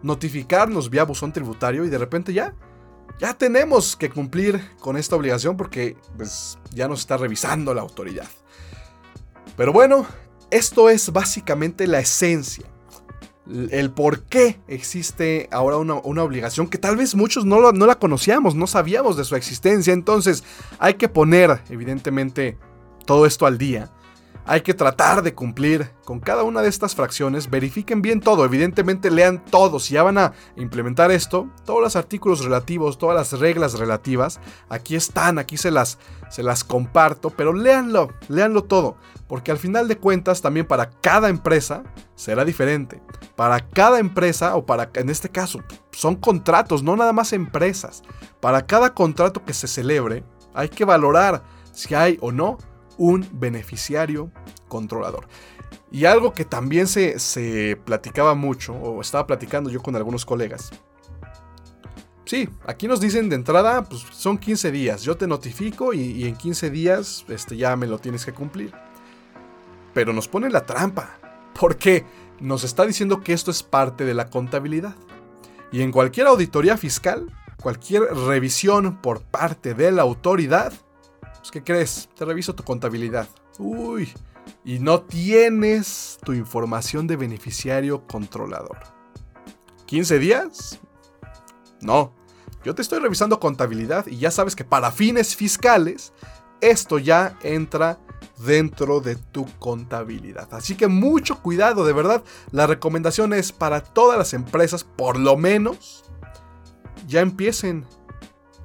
notificarnos 0.02 0.90
vía 0.90 1.04
buzón 1.04 1.34
tributario 1.34 1.84
y 1.84 1.90
de 1.90 1.98
repente 1.98 2.32
ya, 2.32 2.56
ya 3.20 3.34
tenemos 3.34 3.98
que 3.98 4.10
cumplir 4.10 4.62
con 4.80 4.96
esta 4.96 5.18
obligación 5.18 5.58
porque 5.58 5.98
pues, 6.16 6.58
ya 6.74 6.88
nos 6.88 7.02
está 7.02 7.18
revisando 7.18 7.74
la 7.74 7.82
autoridad. 7.82 8.30
Pero 9.58 9.74
bueno, 9.74 10.06
esto 10.50 10.90
es 10.90 11.12
básicamente 11.12 11.88
la 11.88 12.00
esencia. 12.00 12.64
El 13.70 13.92
por 13.92 14.24
qué 14.24 14.62
existe 14.70 15.50
ahora 15.52 15.76
una, 15.76 15.96
obligación 15.96 16.70
que 16.70 16.78
tal 16.78 16.96
vez 16.96 17.16
muchos 17.16 17.44
no, 17.44 17.74
no 17.74 17.86
la 17.86 18.00
conocíamos, 18.00 18.56
no 18.56 18.66
sabíamos 18.66 19.18
de 19.18 19.26
su 19.26 19.36
existencia. 19.36 19.92
Entonces 19.92 20.46
hay 20.80 20.94
que 20.94 21.10
poner, 21.10 21.62
evidentemente, 21.70 22.58
todo 23.06 23.26
esto 23.26 23.46
al 23.46 23.58
día 23.58 23.92
hay 24.46 24.62
que 24.62 24.74
tratar 24.74 25.22
de 25.22 25.34
cumplir 25.34 25.92
con 26.06 26.20
cada 26.20 26.44
una 26.44 26.62
de 26.62 26.70
estas 26.70 26.96
fracciones. 26.96 27.50
Verifiquen 27.50 28.02
bien 28.02 28.20
todo, 28.20 28.44
evidentemente 28.44 29.12
lean 29.12 29.44
todo. 29.46 29.80
Si 29.80 29.94
ya 29.94 30.04
van 30.04 30.18
a 30.18 30.34
implementar 30.56 31.12
esto, 31.12 31.50
todos 31.66 31.82
los 31.82 31.96
artículos 31.96 32.44
relativos, 32.44 32.98
todas 32.98 33.16
las 33.16 33.40
reglas 33.40 33.78
relativas, 33.78 34.40
aquí 34.70 34.96
están, 34.96 35.40
aquí 35.40 35.58
se 35.58 35.72
las, 35.72 36.00
se 36.30 36.44
las 36.44 36.64
comparto, 36.64 37.30
pero 37.30 37.54
léanlo, 37.54 38.10
léanlo 38.28 38.64
todo. 38.64 38.98
Porque 39.28 39.52
al 39.52 39.58
final 39.58 39.88
de 39.88 39.98
cuentas, 39.98 40.42
también 40.42 40.66
para 40.66 40.90
cada 40.90 41.30
empresa 41.30 41.84
será 42.16 42.44
diferente. 42.44 43.02
Para 43.36 43.60
cada 43.62 44.00
empresa, 44.00 44.56
o 44.56 44.66
para, 44.66 44.90
en 44.96 45.10
este 45.10 45.30
caso, 45.30 45.60
son 45.92 46.16
contratos, 46.16 46.84
no 46.84 46.96
nada 46.96 47.14
más 47.14 47.32
empresas. 47.32 48.04
Para 48.40 48.66
cada 48.66 48.94
contrato 48.94 49.46
que 49.46 49.54
se 49.54 49.68
celebre, 49.68 50.24
hay 50.54 50.70
que 50.70 50.84
valorar 50.84 51.44
si 51.72 51.96
hay 51.96 52.18
o 52.22 52.32
no 52.32 52.58
un 52.98 53.28
beneficiario 53.34 54.32
controlador. 54.68 55.28
Y 55.92 56.06
algo 56.06 56.34
que 56.34 56.46
también 56.46 56.88
se, 56.88 57.78
platicaba 57.86 58.34
mucho, 58.36 58.74
o 58.74 59.02
estaba 59.02 59.28
platicando 59.28 59.70
yo 59.70 59.82
con 59.82 59.96
algunos 59.96 60.26
colegas. 60.26 60.72
Sí, 62.26 62.48
aquí 62.66 62.88
nos 62.88 63.02
dicen 63.02 63.28
de 63.28 63.36
entrada, 63.36 63.84
pues 63.84 64.06
son 64.12 64.38
15 64.38 64.72
días. 64.72 65.04
Yo 65.04 65.18
te 65.18 65.28
notifico 65.28 65.94
y, 65.94 66.26
en 66.26 66.36
15 66.36 66.70
días 66.70 67.26
este, 67.28 67.58
ya 67.58 67.76
me 67.76 67.88
lo 67.88 68.00
tienes 68.00 68.26
que 68.26 68.32
cumplir. 68.32 68.74
Pero 69.94 70.14
nos 70.14 70.30
pone 70.30 70.50
la 70.50 70.66
trampa. 70.66 71.18
Porque 71.60 72.06
nos 72.40 72.64
está 72.64 72.86
diciendo 72.86 73.22
que 73.22 73.34
esto 73.34 73.52
es 73.52 73.64
parte 73.64 74.06
de 74.06 74.14
la 74.14 74.30
contabilidad. 74.30 74.96
Y 75.74 75.82
en 75.82 75.92
cualquier 75.92 76.28
auditoría 76.28 76.78
fiscal, 76.78 77.28
cualquier 77.62 78.04
revisión 78.04 79.02
por 79.02 79.22
parte 79.22 79.74
de 79.74 79.92
la 79.92 80.02
autoridad, 80.02 80.74
pues, 81.42 81.52
¿qué 81.52 81.64
crees? 81.64 82.08
Te 82.16 82.24
reviso 82.24 82.54
tu 82.56 82.64
contabilidad. 82.64 83.28
Uy, 83.58 84.14
y 84.64 84.80
no 84.80 85.02
tienes 85.02 86.20
tu 86.24 86.34
información 86.34 87.08
de 87.08 87.16
beneficiario 87.16 88.06
controlador. 88.08 88.78
¿15 89.88 90.20
días? 90.20 90.80
No, 91.82 92.14
yo 92.64 92.76
te 92.76 92.84
estoy 92.84 93.00
revisando 93.00 93.40
contabilidad 93.40 94.06
y 94.06 94.18
ya 94.18 94.30
sabes 94.30 94.56
que 94.56 94.64
para 94.64 94.92
fines 94.92 95.36
fiscales 95.36 96.14
esto 96.62 97.00
ya 97.00 97.38
entra 97.42 98.00
dentro 98.38 99.02
de 99.02 99.16
tu 99.16 99.48
contabilidad. 99.58 100.48
Así 100.54 100.76
que 100.76 100.88
mucho 100.88 101.42
cuidado, 101.42 101.86
de 101.86 101.94
verdad. 101.94 102.24
La 102.52 102.68
recomendación 102.68 103.34
es 103.34 103.52
para 103.52 103.82
todas 103.82 104.18
las 104.18 104.34
empresas, 104.34 104.84
por 104.84 105.20
lo 105.20 105.38
menos, 105.38 106.04
ya 107.08 107.22
empiecen 107.22 107.86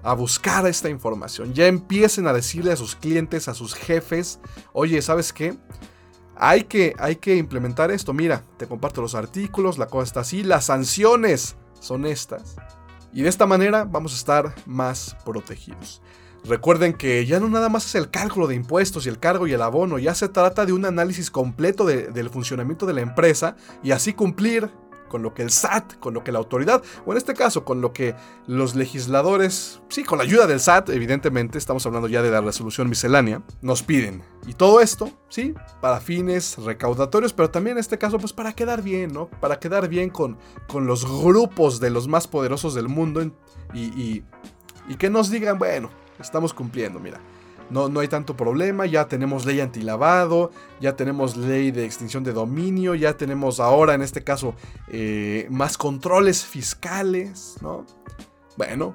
a 0.07 0.14
buscar 0.14 0.64
esta 0.69 0.88
información. 0.88 1.53
Ya 1.53 1.66
empiecen 1.66 2.29
a 2.29 2.33
decirle 2.33 2.71
a 2.71 2.77
sus 2.77 2.95
clientes, 2.95 3.49
a 3.49 3.55
sus 3.55 3.75
jefes, 3.75 4.38
oye, 4.73 5.03
¿sabes 5.03 5.33
qué? 5.33 5.59
Hay 6.37 6.62
que, 6.64 6.95
hay 7.01 7.16
que 7.16 7.35
implementar 7.35 7.90
esto. 7.90 8.12
Mira, 8.12 8.45
te 8.57 8.69
comparto 8.69 9.03
los 9.03 9.16
artículos, 9.16 9.79
la 9.79 9.88
cosa 9.88 10.05
está 10.05 10.21
así, 10.21 10.45
las 10.45 10.66
sanciones 10.66 11.57
son 11.81 12.07
estas. 12.07 12.55
Y 13.12 13.23
de 13.23 13.29
esta 13.29 13.47
manera 13.47 13.85
vamos 13.85 14.12
a 14.12 14.16
estar 14.16 14.55
más 14.64 15.16
protegidos. 15.25 16.01
Recuerden 16.45 16.92
que 16.92 17.27
ya 17.27 17.40
no 17.40 17.49
nada 17.49 17.69
más 17.69 17.87
es 17.87 17.97
el 17.97 18.09
cálculo 18.09 18.47
de 18.47 18.55
impuestos 18.55 19.07
y 19.07 19.09
el 19.09 19.19
cargo 19.19 19.49
y 19.49 19.55
el 19.55 19.62
abono, 19.62 19.99
ya 19.99 20.14
se 20.14 20.29
trata 20.29 20.66
de 20.66 20.73
un 20.73 20.85
análisis 20.85 21.33
completo 21.33 21.85
del 21.85 22.31
funcionamiento 22.31 22.87
de 22.87 22.92
la 22.92 23.01
empresa 23.01 23.57
y 23.83 23.90
así 23.90 24.12
cumplir 24.12 24.71
con 25.09 25.23
lo 25.23 25.35
que 25.35 25.42
el 25.42 25.51
SAT, 25.51 25.99
con 25.99 26.14
lo 26.14 26.25
que 26.25 26.33
la 26.33 26.38
autoridad, 26.38 26.83
o 27.05 27.12
en 27.12 27.19
este 27.19 27.35
caso 27.35 27.64
con 27.64 27.81
lo 27.81 27.92
que 27.92 28.14
los 28.47 28.75
legisladores, 28.75 29.81
sí, 29.88 30.05
con 30.05 30.19
la 30.19 30.25
ayuda 30.25 30.47
del 30.47 30.61
SAT, 30.61 30.90
evidentemente, 30.90 31.59
estamos 31.59 31.85
hablando 31.87 32.09
ya 32.09 32.23
de 32.23 32.31
la 32.31 32.40
resolución 32.40 32.88
miscelánea, 32.88 33.42
nos 33.62 33.83
piden. 33.83 34.23
Y 34.47 34.55
todo 34.55 34.81
esto, 34.81 35.11
sí, 35.29 35.55
para 35.81 36.01
fines 36.01 36.57
recaudatorios, 36.59 37.33
pero 37.33 37.51
también 37.51 37.77
en 37.77 37.81
este 37.81 37.99
caso, 37.99 38.19
pues 38.19 38.33
para 38.33 38.53
quedar 38.53 38.83
bien, 38.83 39.12
¿no? 39.12 39.29
Para 39.29 39.59
quedar 39.59 39.88
bien 39.88 40.11
con, 40.11 40.38
con 40.69 40.87
los 40.87 41.05
grupos 41.05 41.81
de 41.81 41.90
los 41.90 42.09
más 42.09 42.27
poderosos 42.27 42.75
del 42.75 42.88
mundo 42.88 43.23
y, 43.75 44.23
y 44.88 44.95
que 44.97 45.11
nos 45.11 45.31
digan, 45.31 45.59
bueno, 45.59 45.90
estamos 46.19 46.55
cumpliendo, 46.55 47.01
mira 47.01 47.21
no, 47.71 47.89
no 47.89 48.01
hay 48.01 48.09
tanto 48.09 48.37
problema, 48.37 48.87
ya 48.87 49.09
tenemos 49.09 49.45
ley 49.45 49.61
antilavado, 49.61 50.51
ya 50.81 50.97
tenemos 50.97 51.37
ley 51.37 51.71
de 51.71 51.85
extinción 51.85 52.25
de 52.25 52.33
dominio, 52.33 52.95
ya 52.95 53.17
tenemos 53.17 53.61
ahora 53.61 53.95
en 53.95 54.03
este 54.03 54.23
caso 54.23 54.55
eh, 54.89 55.47
más 55.51 55.77
controles 55.77 56.45
fiscales, 56.45 57.57
¿no? 57.61 57.85
Bueno, 58.57 58.95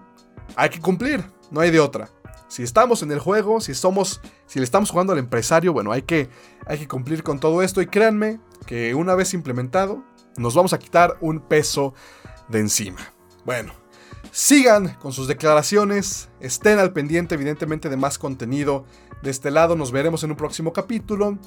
hay 0.56 0.70
que 0.70 0.80
cumplir, 0.80 1.24
no 1.50 1.62
hay 1.62 1.72
de 1.72 1.80
otra. 1.80 2.10
Si 2.48 2.64
estamos 2.64 3.02
en 3.02 3.12
el 3.12 3.20
juego, 3.20 3.62
si 3.62 3.74
somos, 3.74 4.20
si 4.46 4.60
le 4.60 4.66
estamos 4.66 4.90
jugando 4.90 5.14
al 5.14 5.20
empresario, 5.20 5.72
bueno, 5.72 5.92
hay 5.92 6.02
que, 6.02 6.30
hay 6.66 6.78
que 6.80 6.88
cumplir 6.88 7.24
con 7.24 7.40
todo 7.40 7.62
esto 7.62 7.82
y 7.82 7.88
créanme 7.88 8.40
que 8.66 8.94
una 8.94 9.16
vez 9.16 9.34
implementado, 9.34 10.04
nos 10.38 10.56
vamos 10.56 10.74
a 10.74 10.80
quitar 10.80 11.18
un 11.22 11.40
peso 11.40 11.94
de 12.50 12.60
encima. 12.60 13.00
Bueno, 13.46 13.74
Sigan 14.32 14.96
con 14.96 15.12
sus 15.12 15.28
declaraciones, 15.28 16.30
estén 16.40 16.80
al 16.80 16.94
pendiente 16.94 17.36
evidentemente 17.36 17.90
de 17.90 17.98
más 17.98 18.18
contenido. 18.18 18.86
De 19.22 19.30
este 19.30 19.52
lado 19.52 19.76
nos 19.76 19.92
veremos 19.92 20.24
en 20.24 20.32
un 20.32 20.38
próximo 20.38 20.72
capítulo. 20.72 21.38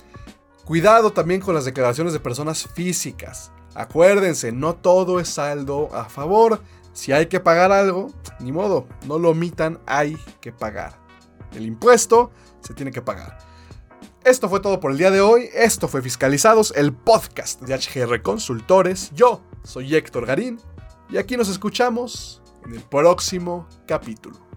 Cuidado 0.65 1.13
también 1.13 1.41
con 1.41 1.55
las 1.55 1.65
declaraciones 1.65 2.13
de 2.13 2.21
personas 2.21 2.67
físicas. 2.75 3.53
Acuérdense, 3.75 4.53
no 4.53 4.75
todo 4.75 5.21
es 5.21 5.29
saldo 5.29 5.89
a 5.95 6.05
favor. 6.07 6.61
Si 6.93 7.13
hay 7.13 7.27
que 7.27 7.41
pagar 7.41 7.73
algo, 7.73 8.13
ni 8.39 8.53
modo, 8.53 8.87
no 9.07 9.19
lo 9.19 9.31
omitan, 9.31 9.81
hay 9.87 10.17
que 10.41 10.53
pagar. 10.53 10.99
El 11.53 11.67
impuesto 11.67 12.31
se 12.61 12.75
tiene 12.75 12.93
que 12.93 13.03
pagar. 13.03 13.39
Esto 14.25 14.49
fue 14.49 14.61
todo 14.61 14.81
por 14.81 14.91
el 14.91 14.99
día 14.99 15.11
de 15.11 15.21
hoy. 15.21 15.51
Esto 15.53 15.89
fue 15.89 16.03
Fiscalizados, 16.03 16.73
el 16.77 16.93
podcast 16.93 17.61
de 17.63 17.77
HGR 17.77 18.23
Consultores. 18.23 19.11
Yo 19.13 19.43
soy 19.63 19.95
Héctor 19.95 20.27
Garín 20.27 20.61
y 21.11 21.19
aquí 21.19 21.37
nos 21.37 21.49
escuchamos 21.49 22.43
en 22.65 22.75
el 22.75 22.83
próximo 22.83 23.69
capítulo. 23.87 24.54